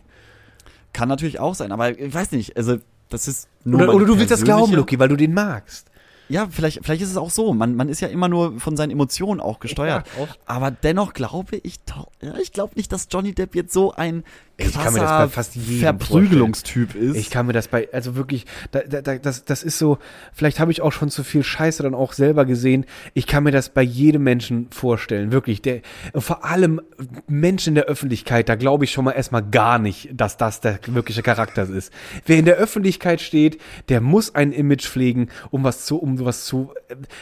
[0.92, 2.78] Kann natürlich auch sein, aber ich weiß nicht, also
[3.10, 5.90] das ist Oder, oder du willst das glauben, Luki, weil du den magst.
[6.28, 7.54] Ja, vielleicht, vielleicht ist es auch so.
[7.54, 10.06] Man, man ist ja immer nur von seinen Emotionen auch gesteuert.
[10.16, 10.28] Ja, auch.
[10.46, 11.76] Aber dennoch glaube ich,
[12.20, 14.24] ja, ich glaube nicht, dass Johnny Depp jetzt so ein
[14.58, 17.16] Ich kann mir das bei fast jedem Verprügelungstyp ist.
[17.16, 19.98] Ich kann mir das bei, also wirklich, da, da, da, das, das ist so,
[20.32, 22.86] vielleicht habe ich auch schon zu viel Scheiße dann auch selber gesehen.
[23.12, 25.60] Ich kann mir das bei jedem Menschen vorstellen, wirklich.
[25.60, 25.80] Der,
[26.14, 26.80] vor allem
[27.28, 30.78] Menschen in der Öffentlichkeit, da glaube ich schon mal erstmal gar nicht, dass das der
[30.86, 31.92] wirkliche Charakter ist.
[32.24, 36.46] Wer in der Öffentlichkeit steht, der muss ein Image pflegen, um was zu, um was
[36.46, 36.72] zu,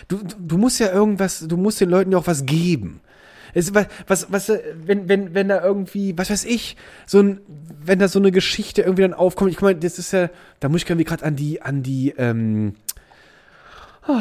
[0.06, 3.00] du, du- du musst ja irgendwas, du musst den Leuten ja auch was geben.
[3.54, 6.76] Es, was, was, was, äh, wenn, wenn, wenn da irgendwie, was weiß ich,
[7.06, 7.40] so ein,
[7.84, 10.28] wenn da so eine Geschichte irgendwie dann aufkommt, ich meine, das ist ja,
[10.60, 12.74] da muss ich irgendwie gerade an die, an die, ähm,
[14.08, 14.20] oh,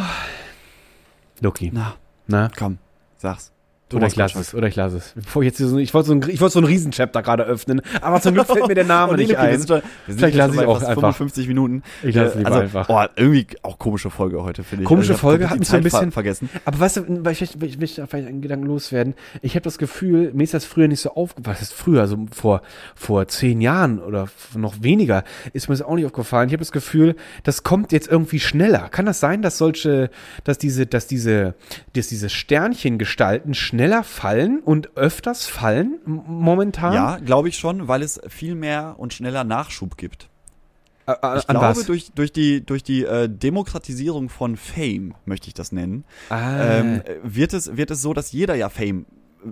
[1.41, 1.95] Loki, Na,
[2.27, 2.49] na?
[2.55, 2.77] komm,
[3.17, 3.52] sag's.
[3.93, 5.13] Oder ich lasse es, oder ich lasse es.
[5.15, 7.81] Bevor ich jetzt so, ich wollte so ein, ich wollte so ein Riesenchapter gerade öffnen,
[8.01, 9.57] aber zum Glück fällt mir der Name nicht wir ein.
[9.57, 10.93] sind wir sind Vielleicht lasse ich auch einfach.
[11.15, 11.83] 55 Minuten.
[12.03, 12.89] Ich lasse Äh, lieber also, einfach.
[12.89, 14.87] Oh, irgendwie auch komische Folge heute, finde ich.
[14.87, 16.49] Komische Also, ich Folge hat mich so ein bisschen- vergessen.
[16.65, 19.13] Aber weißt du, weil ich, ich, ich möchte vielleicht einen Gedanken loswerden.
[19.41, 21.55] Ich habe das Gefühl, mir ist das früher nicht so aufgefallen.
[21.55, 22.07] Was ist früher?
[22.07, 22.61] So vor,
[22.95, 25.23] vor zehn Jahren oder noch weniger
[25.53, 26.47] ist mir das auch nicht aufgefallen.
[26.47, 28.89] Ich habe das Gefühl, das kommt jetzt irgendwie schneller.
[28.89, 30.09] Kann das sein, dass solche,
[30.43, 31.55] dass diese, dass diese,
[31.93, 36.93] dass diese Sternchengestalten schneller fallen und öfters fallen momentan?
[36.93, 40.29] Ja, glaube ich schon, weil es viel mehr und schneller Nachschub gibt.
[41.05, 41.85] Äh, äh, Ich glaube, was?
[41.85, 46.63] durch, durch die, durch die äh, Demokratisierung von Fame, möchte ich das nennen, Ah.
[46.79, 49.05] ähm, wird, es, wird es so, dass jeder ja Fame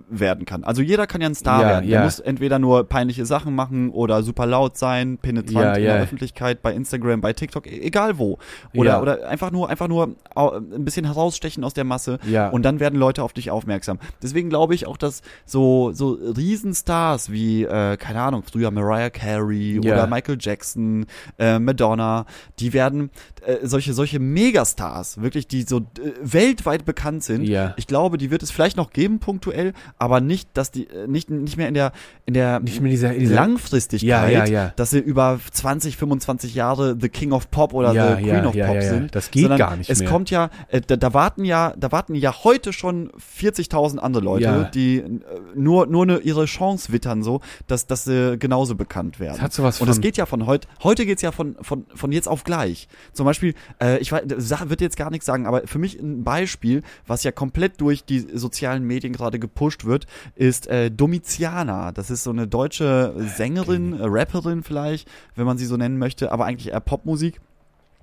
[0.10, 0.64] werden kann.
[0.64, 1.88] Also jeder kann ja ein Star Ja, werden.
[1.90, 2.04] Der ja.
[2.04, 6.62] muss entweder nur peinliche Sachen machen oder super laut sein, penetrant Ja, in der Öffentlichkeit,
[6.62, 8.38] bei Instagram, bei TikTok, e- egal wo.
[8.74, 12.20] Oder, oder einfach nur, einfach nur ein bisschen herausstechen aus der Masse
[12.52, 14.00] und dann werden Leute auf dich aufmerksam.
[14.22, 19.80] Deswegen glaube ich auch, dass so, so Riesenstars wie, äh, keine Ahnung, früher Mariah Carey
[19.80, 21.06] oder Michael Jackson,
[21.40, 22.26] äh, Madonna,
[22.60, 23.10] die werden
[23.46, 25.82] äh, solche, solche Megastars, wirklich, die so äh,
[26.22, 27.44] weltweit bekannt sind.
[27.78, 31.30] Ich glaube, die wird es vielleicht noch geben, punktuell, aber nicht, dass die, äh, nicht,
[31.30, 31.92] nicht mehr in der,
[32.26, 34.74] in der Nicht mehr dieser, dieser Langfristigkeit, Ja, ja, ja.
[34.76, 38.82] dass sie über 20, 25 Jahre The King of Pop oder The Queen of Pop
[38.82, 39.16] sind.
[39.16, 40.10] Das geht gar nicht Es mehr.
[40.10, 44.70] kommt ja, äh, da, da warten ja, da warten ja heute schon 40.000 andere Leute,
[44.74, 45.10] die äh,
[45.56, 49.34] nur, nur eine, ihre Chance wittern, so, dass, dass sie genauso bekannt werden.
[49.36, 51.86] Das hat sowas Und es von- geht ja von heute, heute geht's ja von, von,
[51.94, 52.88] von jetzt auf gleich.
[53.14, 54.24] Zum Beispiel, äh, ich weiß,
[54.68, 58.20] wird jetzt gar nichts sagen, aber für mich ein Beispiel, was ja komplett durch die
[58.20, 60.06] sozialen Medien gerade gepusht wird,
[60.36, 61.92] ist äh, Domitiana.
[61.92, 66.32] Das ist so eine deutsche Sängerin, äh, Rapperin vielleicht, wenn man sie so nennen möchte,
[66.32, 67.40] aber eigentlich eher Popmusik.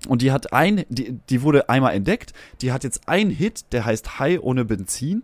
[0.07, 3.83] Und die hat ein, die, die wurde einmal entdeckt, die hat jetzt einen Hit, der
[3.83, 5.23] heißt High ohne Benzin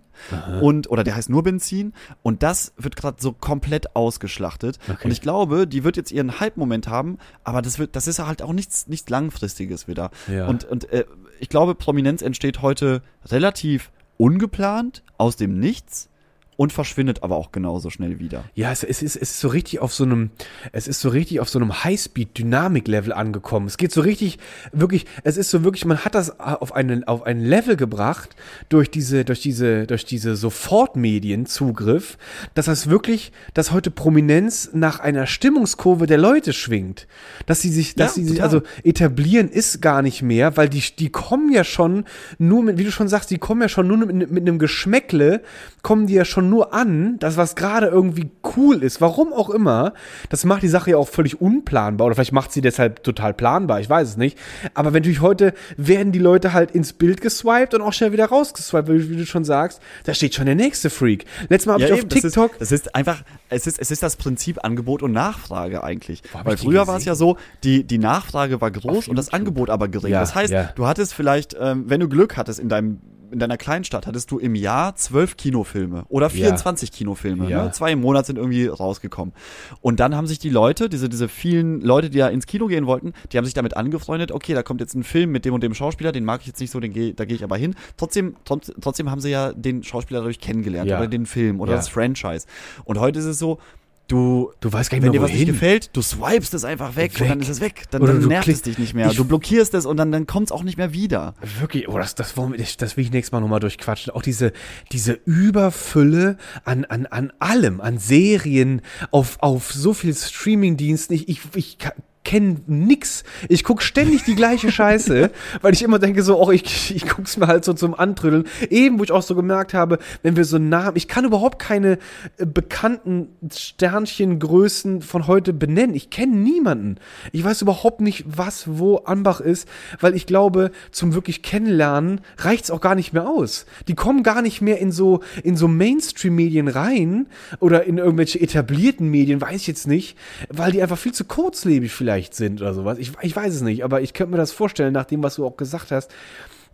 [0.61, 1.93] und oder der heißt nur Benzin
[2.23, 5.05] und das wird gerade so komplett ausgeschlachtet Okay.
[5.05, 8.41] und ich glaube, die wird jetzt ihren Hype-Moment haben, aber das wird, das ist halt
[8.41, 10.11] auch nichts, nichts langfristiges wieder.
[10.27, 10.45] Ja.
[10.47, 11.05] Und und äh,
[11.39, 16.09] ich glaube, Prominenz entsteht heute relativ ungeplant aus dem Nichts
[16.57, 18.45] und verschwindet aber auch genauso schnell wieder.
[18.55, 20.31] Ja, es, es, ist, es ist so richtig auf so einem,
[20.71, 23.67] es ist so richtig auf so einem Highspeed-Dynamik-Level angekommen.
[23.67, 24.39] Es geht so richtig,
[24.71, 28.35] wirklich, es ist so wirklich, man hat das auf einen, auf ein Level gebracht
[28.69, 32.17] durch diese, durch diese, durch diese Sofortmedienzugriff,
[32.53, 37.07] dass das wirklich, dass heute Prominenz nach einer Stimmungskurve der Leute schwingt.
[37.45, 40.83] Dass sie sich, dass Ja, sie sich, also etablieren ist gar nicht mehr, weil die,
[40.97, 42.05] die kommen ja schon
[42.37, 45.41] nur mit, wie du schon sagst, die kommen ja schon nur mit, mit einem Geschmäckle,
[45.81, 49.93] kommen die ja schon nur an, das was gerade irgendwie cool ist, warum auch immer.
[50.29, 53.79] Das macht die Sache ja auch völlig unplanbar oder vielleicht macht sie deshalb total planbar,
[53.79, 54.37] ich weiß es nicht.
[54.73, 58.25] Aber wenn natürlich heute werden die Leute halt ins Bild geswiped und auch schnell wieder
[58.25, 61.25] rausgeswiped, wie, du schon sagst, da steht schon der nächste Freak.
[61.49, 63.91] Letztes Mal habe ich auf eben, das TikTok Ist, das ist einfach, es ist, es
[63.91, 66.23] ist das Prinzip Angebot und Nachfrage eigentlich.
[66.33, 69.17] Hab Weil ich früher war es ja so, die, die Nachfrage war groß Auf und
[69.17, 69.33] das.
[69.33, 70.11] Angebot aber gering.
[70.11, 70.71] Ja, das heißt, ja.
[70.75, 72.99] du hattest vielleicht, ähm, wenn du Glück hattest in deinem
[73.35, 77.49] in deiner Kleinstadt hattest du im Jahr zwölf Kinofilme oder 24 Kinofilme.
[77.49, 77.65] Ja.
[77.65, 77.71] Ne?
[77.71, 79.33] Zwei im Monat sind irgendwie rausgekommen.
[79.81, 82.85] Und dann haben sich die Leute, diese, diese vielen Leute, die da ins Kino gehen
[82.87, 85.61] wollten, die haben sich damit angefreundet, okay, da kommt jetzt ein Film mit dem und
[85.63, 87.75] dem Schauspieler, den mag ich jetzt nicht so, den geh, da gehe ich aber hin.
[87.97, 90.97] Trotzdem, trotz- trotzdem haben sie ja den Schauspieler dadurch kennengelernt Ja.
[90.97, 91.77] oder den Film oder Ja.
[91.77, 92.47] das Franchise.
[92.85, 93.59] Und heute ist es so,
[94.07, 96.95] du Du weißt gar nicht wenn mehr, dir was nicht gefällt, du swipest es einfach
[96.95, 97.21] weg, Weg.
[97.21, 97.83] und dann ist es weg.
[97.91, 99.09] Dann, dann du nervt es dich nicht mehr.
[99.13, 101.33] Du blockierst es und dann, dann kommt es auch nicht mehr wieder.
[101.59, 104.13] Wirklich, oh, das, das, wollen wir, das, will ich nächstes Mal nochmal durchquatschen.
[104.13, 104.53] Auch diese,
[104.91, 108.81] diese Überfülle an, an, an allem, an Serien,
[109.11, 111.15] auf, auf so viel Streamingdiensten.
[111.15, 111.93] Ich, ich, ich ka-
[112.25, 113.23] kenne nix.
[113.47, 117.37] Ich guck ständig die gleiche Scheiße, weil ich immer denke so, auch ich, ich guck's
[117.37, 118.45] mir halt so zum Antrödeln.
[118.69, 121.99] Eben, wo ich auch so gemerkt habe, wenn wir so Namen, ich kann überhaupt keine
[122.37, 125.95] äh, bekannten Sternchengrößen von heute benennen.
[125.95, 126.97] Ich kenne niemanden.
[127.31, 129.69] Ich weiß überhaupt nicht, was wo Anbach ist,
[130.01, 133.65] weil ich glaube, zum wirklich Kennenlernen reicht's auch gar nicht mehr aus.
[133.87, 137.27] Die kommen gar nicht mehr in so in so Mainstream-Medien rein
[137.59, 140.17] oder in irgendwelche etablierten Medien, weiß ich jetzt nicht,
[140.49, 142.97] weil die einfach viel zu kurzlebig vielleicht sind oder sowas.
[142.97, 145.45] Ich, ich weiß es nicht, aber ich könnte mir das vorstellen, nach dem, was du
[145.45, 146.11] auch gesagt hast,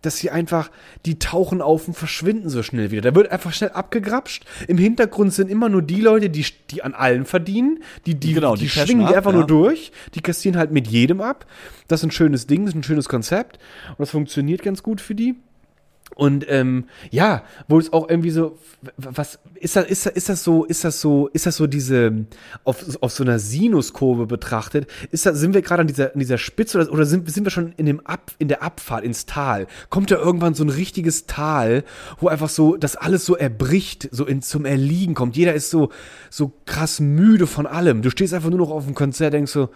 [0.02, 0.70] dass sie einfach,
[1.06, 3.02] die tauchen auf und verschwinden so schnell wieder.
[3.02, 4.44] Da wird einfach schnell abgegrapscht.
[4.66, 7.78] Im Hintergrund sind immer nur die Leute, die, die an allen verdienen.
[8.04, 9.38] Die, die, Genau, die, die schwingen die einfach ja.
[9.38, 9.92] nur durch.
[10.14, 11.46] Die kassieren halt mit jedem ab.
[11.88, 13.58] Das ist ein schönes Ding, das ist ein schönes Konzept.
[13.90, 15.36] Und das funktioniert ganz gut für die.
[16.14, 18.58] Und ähm, ja, wo es auch irgendwie so,
[18.96, 22.26] was ist das, ist das, ist das so, ist das so, ist das so diese
[22.64, 24.88] auf, auf so einer Sinuskurve betrachtet?
[25.10, 27.50] Ist das, sind wir gerade an dieser, an dieser Spitze oder, oder sind, sind wir
[27.50, 29.66] schon in dem Ab, in der Abfahrt ins Tal?
[29.88, 31.84] Kommt da irgendwann so ein richtiges Tal,
[32.18, 35.36] wo einfach so das alles so erbricht, so in, zum Erliegen kommt?
[35.36, 35.90] Jeder ist so
[36.28, 38.02] so krass müde von allem.
[38.02, 39.70] Du stehst einfach nur noch auf dem Konzert, denkst so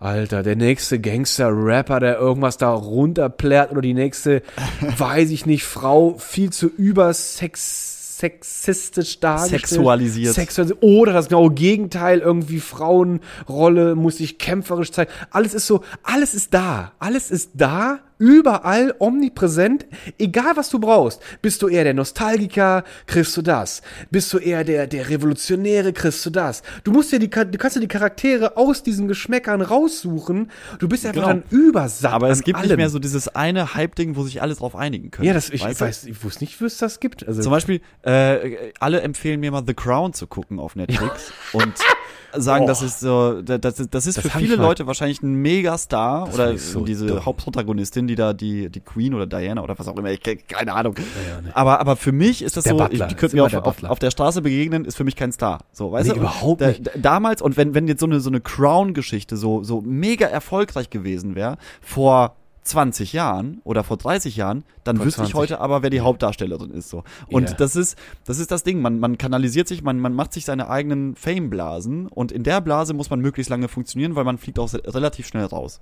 [0.00, 4.42] Alter, der nächste Gangster-Rapper, der irgendwas da runterplärt oder die nächste,
[4.98, 9.66] weiß ich nicht, Frau viel zu übersex sexistisch dargestellt.
[9.66, 10.34] Sexualisiert.
[10.34, 10.82] Sexualisiert.
[10.82, 15.10] Oder das genaue Gegenteil, irgendwie Frauenrolle muss sich kämpferisch zeigen.
[15.30, 16.92] Alles ist so, alles ist da.
[16.98, 19.86] Alles ist da, überall, omnipräsent.
[20.18, 21.20] Egal, was du brauchst.
[21.42, 23.82] Bist du eher der Nostalgiker, kriegst du das.
[24.10, 26.62] Bist du eher der, der Revolutionäre, kriegst du das.
[26.84, 30.50] Du musst dir die, du kannst dir die Charaktere aus diesen Geschmäckern raussuchen.
[30.78, 31.28] Du bist einfach Genau.
[31.28, 32.68] dann übersatt Aber es gibt allem.
[32.68, 35.26] nicht mehr so dieses eine Hype-Ding, wo sich alle drauf einigen können.
[35.26, 35.84] Ja, das, ich, Weißt du?
[35.84, 37.26] weiß, ich wusste nicht, wie es das gibt.
[37.26, 41.72] Also, Zum Beispiel, äh, alle empfehlen mir mal The Crown zu gucken auf Netflix und
[42.40, 45.34] sagen, das ist so, das, das ist, das ist Das für viele Leute wahrscheinlich ein
[45.34, 47.24] Megastar Das oder so diese dumm.
[47.24, 50.94] Hauptprotagonistin, die da die die Queen oder Diana oder was auch immer, ich keine Ahnung.
[50.96, 51.50] ja, nee.
[51.54, 53.66] Aber aber für mich ist das Der so, Butler, ich, die könnten mir auf, der
[53.66, 55.58] auf, auf der Straße begegnen, ist für mich kein Star.
[55.72, 56.20] So, weißt Nee, du?
[56.20, 56.86] überhaupt da, nicht.
[56.86, 60.26] da- Damals und wenn wenn jetzt so eine so eine Crown Geschichte so so mega
[60.26, 62.36] erfolgreich gewesen wäre vor
[62.68, 65.34] 20 Jahren oder vor 30 Jahren, dann Vor wüsste ich 20.
[65.34, 67.02] heute aber, wer die Hauptdarstellerin ist so.
[67.28, 67.56] Und Ja.
[67.56, 70.68] das ist das ist das Ding, man man kanalisiert sich, man man macht sich seine
[70.68, 74.58] eigenen Fame Blasen und in der Blase muss man möglichst lange funktionieren, weil man fliegt
[74.58, 75.80] auch relativ schnell raus.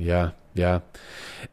[0.00, 0.82] Ja, ja.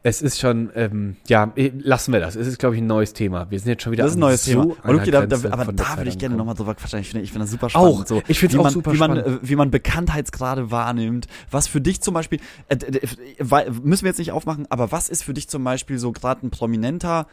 [0.02, 2.36] Es ist schon, ähm, ja, eh, lassen wir das.
[2.36, 3.50] Es ist, glaube ich, ein neues Thema.
[3.50, 4.64] Wir sind jetzt schon wieder Das ist ein neues Thema.
[4.64, 6.98] Und okay, da, da, aber da würde ich gerne nochmal drüber quatschen.
[7.00, 7.88] Ich finde ich finde das super spannend.
[7.88, 8.06] Auch.
[8.06, 9.42] So, Ich find's wie auch man, super wie man, spannend.
[9.42, 11.26] äh, wie man Bekanntheitsgrade wahrnimmt.
[11.50, 13.00] Was für dich zum Beispiel, äh, äh,
[13.38, 16.46] äh, müssen wir jetzt nicht aufmachen, aber was ist für dich zum Beispiel so gerade
[16.46, 17.26] ein Prominenter,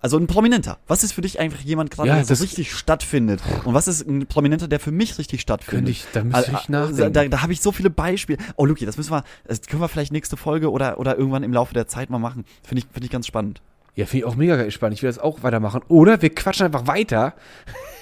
[0.00, 0.78] also ein Prominenter.
[0.86, 3.40] Was ist für dich einfach jemand gerade, Ja, der so richtig stattfindet?
[3.64, 5.88] Und was ist ein Prominenter, der für mich richtig stattfindet?
[5.88, 7.12] Ich, da müsste ich Also, nachdenken.
[7.12, 8.38] Da, da habe ich so viele Beispiele.
[8.56, 11.52] Oh, Luki, das müssen wir, das können wir vielleicht nächste Folge oder, oder irgendwann im
[11.52, 12.44] Laufe der Zeit mal machen.
[12.62, 13.60] Finde ich, finde ich ganz spannend.
[13.96, 14.96] Ja, finde ich auch mega spannend.
[14.96, 15.82] Ich will das auch weitermachen.
[15.88, 17.34] Oder wir quatschen einfach weiter.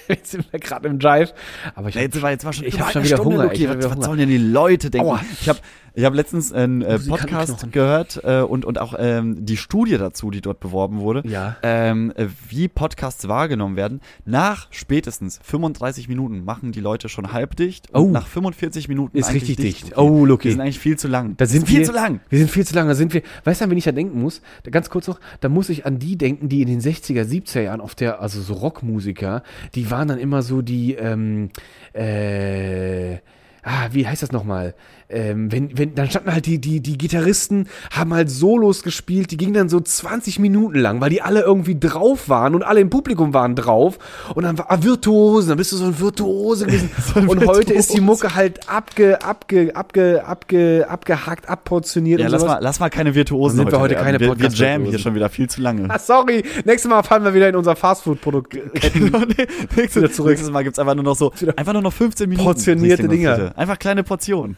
[0.09, 1.33] Jetzt sind wir gerade im Drive.
[1.75, 3.83] Aber ich Nee, jetzt war jetzt war schon ich hab schon wieder Stunde, Hunger, hab
[3.83, 5.07] was, was sollen denn die Leute denken?
[5.09, 5.21] Aua.
[5.41, 5.59] Ich habe
[5.93, 10.29] ich hab letztens einen äh, Podcast gehört äh, und, und auch ähm, die Studie dazu,
[10.29, 11.55] die dort beworben wurde, Ja.
[11.63, 14.01] ähm, äh, wie Podcasts wahrgenommen werden.
[14.23, 18.11] Nach spätestens 35 Minuten machen die Leute schon halbdicht und Oh.
[18.11, 19.89] nach 45 Minuten Ist richtig dicht.
[19.95, 19.99] Luki.
[19.99, 20.49] Oh, Luki.
[20.49, 21.35] Die sind eigentlich viel zu lang.
[21.37, 22.19] Da sind viel wir, zu lang.
[22.29, 22.87] Wir sind viel zu lang.
[22.87, 23.23] Da sind wir.
[23.43, 24.43] Weißt du, an wen ich da denken muss?
[24.61, 27.61] Da ganz kurz noch, da muss ich an die denken, die in den 60er, 70er
[27.61, 29.41] Jahren auf der, also so Rockmusiker,
[29.73, 31.49] die waren dann immer so die, ähm,
[31.93, 33.15] äh,
[33.63, 34.75] ah, wie heißt das nochmal?
[35.09, 39.37] Ähm, wenn, wenn, dann standen halt die, die, die Gitarristen, haben halt Solos gespielt, die
[39.37, 42.89] gingen dann so 20 Minuten lang, weil die alle irgendwie drauf waren und alle im
[42.89, 43.99] Publikum waren drauf.
[44.35, 46.89] Und dann war ah, Virtuosen, dann bist du so ein Virtuose gewesen.
[47.15, 48.21] ein und heute ist die Virtuos.
[48.21, 52.55] Mucke halt abge, abge, abge, abge, abgehackt, abportioniert Ja, lass sowas.
[52.55, 54.03] mal, lass mal keine Virtuosen Dann sind wir heute werden.
[54.03, 55.89] keine wir, wir jammen hier schon wieder viel zu lange.
[55.89, 58.55] Ah, sorry, nächstes Mal fallen wir wieder in unser Fastfood-Produkt.
[58.55, 60.31] nächstes, Wieder zurück.
[60.31, 62.45] nächstes Mal gibt's einfach nur noch so, einfach nur noch 15 Minuten.
[62.45, 63.53] Portionierte Dinger.
[63.55, 64.57] Einfach kleine Portionen.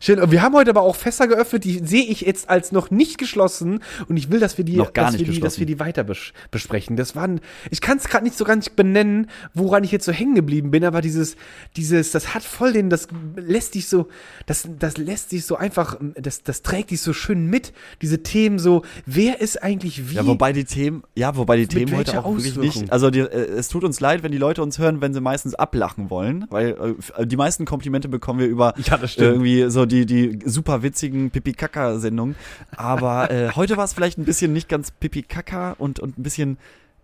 [0.00, 0.30] Schön.
[0.30, 3.80] Wir haben heute aber auch Fässer geöffnet, die sehe ich jetzt als noch nicht geschlossen.
[4.08, 5.80] Und ich will, dass wir die, Noch gar dass nicht wir die, dass wir die
[5.80, 6.96] weiter bes besprechen.
[6.96, 7.40] Das waren,
[7.70, 10.84] ich kann es gerade nicht so ganz benennen, woran ich jetzt so hängen geblieben bin,
[10.84, 11.36] aber dieses,
[11.76, 14.08] dieses, das hat voll den, das lässt dich so,
[14.46, 17.72] das, das lässt dich so einfach, das, das trägt dich so schön mit.
[18.02, 20.14] Diese Themen so, wer ist eigentlich wie?
[20.16, 22.82] Ja, wobei die Themen, ja, wobei die Themen heute auch wirklich Auswirkung?
[22.82, 22.92] nicht.
[22.92, 23.24] Also die, äh,
[23.56, 26.68] es tut uns leid, wenn die Leute uns hören, wenn sie meistens ablachen wollen, weil
[26.70, 31.30] äh, f- die meisten Komplimente bekommen wir über Ja, irgendwie so die die super witzigen
[31.30, 32.36] Pipi Kaka Sendungen.
[32.76, 36.22] Aber äh, heute war es vielleicht ein bisschen nicht ganz Pipi Kaka und und ein
[36.22, 36.58] bisschen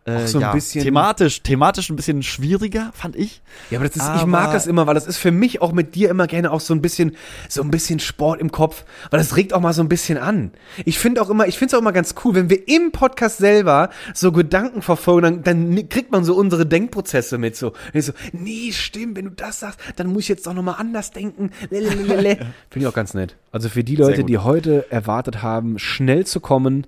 [0.05, 3.41] äh, so ein ja, bisschen- thematisch, thematisch ein bisschen schwieriger, fand ich.
[3.71, 5.73] Ja, aber das ist, ich Aber- mag das immer, weil das ist für mich auch
[5.73, 7.17] mit dir immer gerne auch so ein bisschen,
[7.49, 10.51] so ein bisschen Sport im Kopf, weil das regt auch mal so ein bisschen an.
[10.85, 13.39] Ich finde auch immer, ich finde es auch immer ganz cool, wenn wir im Podcast
[13.39, 17.73] selber so Gedanken verfolgen, dann, dann kriegt man so unsere Denkprozesse mit so.
[17.93, 21.13] Ich so, nee, stimmt, wenn du das sagst, dann muss ich jetzt doch nochmal anders
[21.13, 21.51] denken.
[21.71, 22.39] Finde
[22.75, 23.37] ich auch ganz nett.
[23.53, 26.87] Also für die Leute, die heute erwartet haben, schnell zu kommen,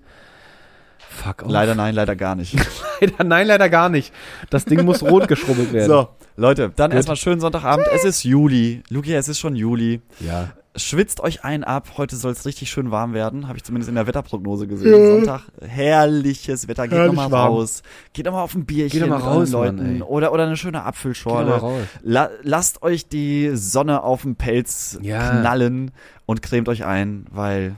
[1.15, 1.51] fuck off.
[1.51, 2.55] Leider nein, leider gar nicht.
[3.01, 4.13] leider, nein, leider gar nicht.
[4.51, 5.87] Das Ding muss rot geschrubbelt werden.
[5.89, 7.87] so, Leute, dann erstmal schönen Sonntagabend.
[7.95, 8.83] Es ist Juli.
[8.89, 10.01] Luki, es ist schon Juli.
[10.21, 10.53] Ja.
[10.77, 11.93] Schwitzt euch ein ab.
[11.99, 13.47] Heute soll es richtig schön warm werden.
[13.47, 15.07] Habe ich zumindest in der Wetterprognose gesehen.
[15.25, 16.89] Sonntag, herrliches Wetter.
[16.89, 17.85] Geht Herrlich nochmal raus.
[18.13, 19.97] Geht nochmal auf ein Bierchen Geht mal mit raus, Mann, Leuten.
[19.97, 20.03] ey.
[20.03, 21.51] oder, oder eine schöne Geht Apfelschorle.
[21.51, 21.83] mal raus.
[22.03, 25.31] La lasst euch die Sonne auf dem Pelz Ja.
[25.41, 25.93] knallen
[26.27, 27.77] und cremt euch ein, weil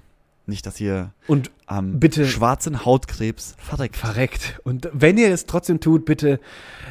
[0.49, 3.97] nicht, dass ihr Und am Bitte- schwarzen Hautkrebs verreckt.
[3.97, 4.61] verreckt.
[4.65, 6.39] Und wenn ihr es trotzdem tut, bitte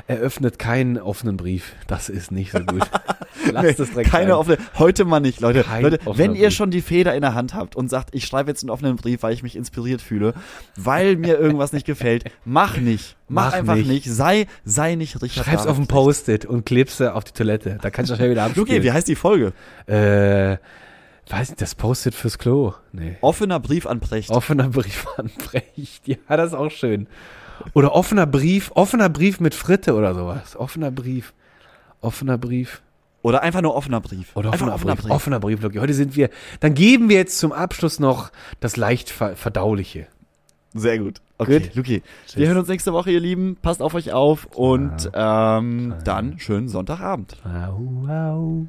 [0.08, 1.74] eröffnet keinen offenen Brief.
[1.88, 2.88] Das ist nicht so gut.
[3.52, 4.34] Lasst es direkt Keine sein.
[4.34, 5.64] offene, heute mal nicht, Leute.
[5.64, 6.56] Kein Leute, wenn ihr Brief.
[6.56, 9.24] schon die Feder in der Hand habt und sagt, ich schreibe jetzt einen offenen Brief,
[9.24, 10.34] weil ich mich inspiriert fühle,
[10.76, 13.16] weil mir irgendwas nicht gefällt, mach nicht.
[13.28, 13.88] Mach, Mach einfach nicht.
[13.88, 14.06] nicht.
[14.12, 15.88] Sei, sei nicht Richard Schreib's auf ein.
[15.88, 17.80] Post-it und klebst auf die Toilette.
[17.82, 18.68] Da kannst du schnell wieder abspielen.
[18.68, 19.54] Luki, wie heißt die Folge?
[19.88, 20.58] äh,
[21.32, 22.74] weiß nicht, das Post-it fürs Klo.
[22.92, 23.18] Nee.
[23.22, 24.30] Offener Brief an Precht.
[24.30, 26.04] Offener Brief an Brecht.
[26.08, 27.08] Ja, das ist auch schön.
[27.74, 30.56] Oder offener Brief, offener Brief mit Fritte oder sowas.
[30.56, 31.34] Offener Brief.
[32.02, 32.82] Offener Brief.
[33.22, 34.36] Oder einfach nur offener Brief.
[34.36, 35.10] Oder einfach offener, Brief.
[35.10, 35.80] Offener Brief, Lucky.
[35.80, 40.06] Heute sind wir, dann geben wir jetzt zum Abschluss noch das leicht ver verdauliche.
[40.76, 41.22] Sehr gut.
[41.38, 41.76] Okay, Gut.
[41.76, 42.04] Luki.
[42.36, 43.58] Wir hören uns nächste Woche, ihr Lieben.
[43.62, 47.38] Passt auf euch auf und ähm, dann schönen Sonntagabend.
[47.46, 48.68] Au, au.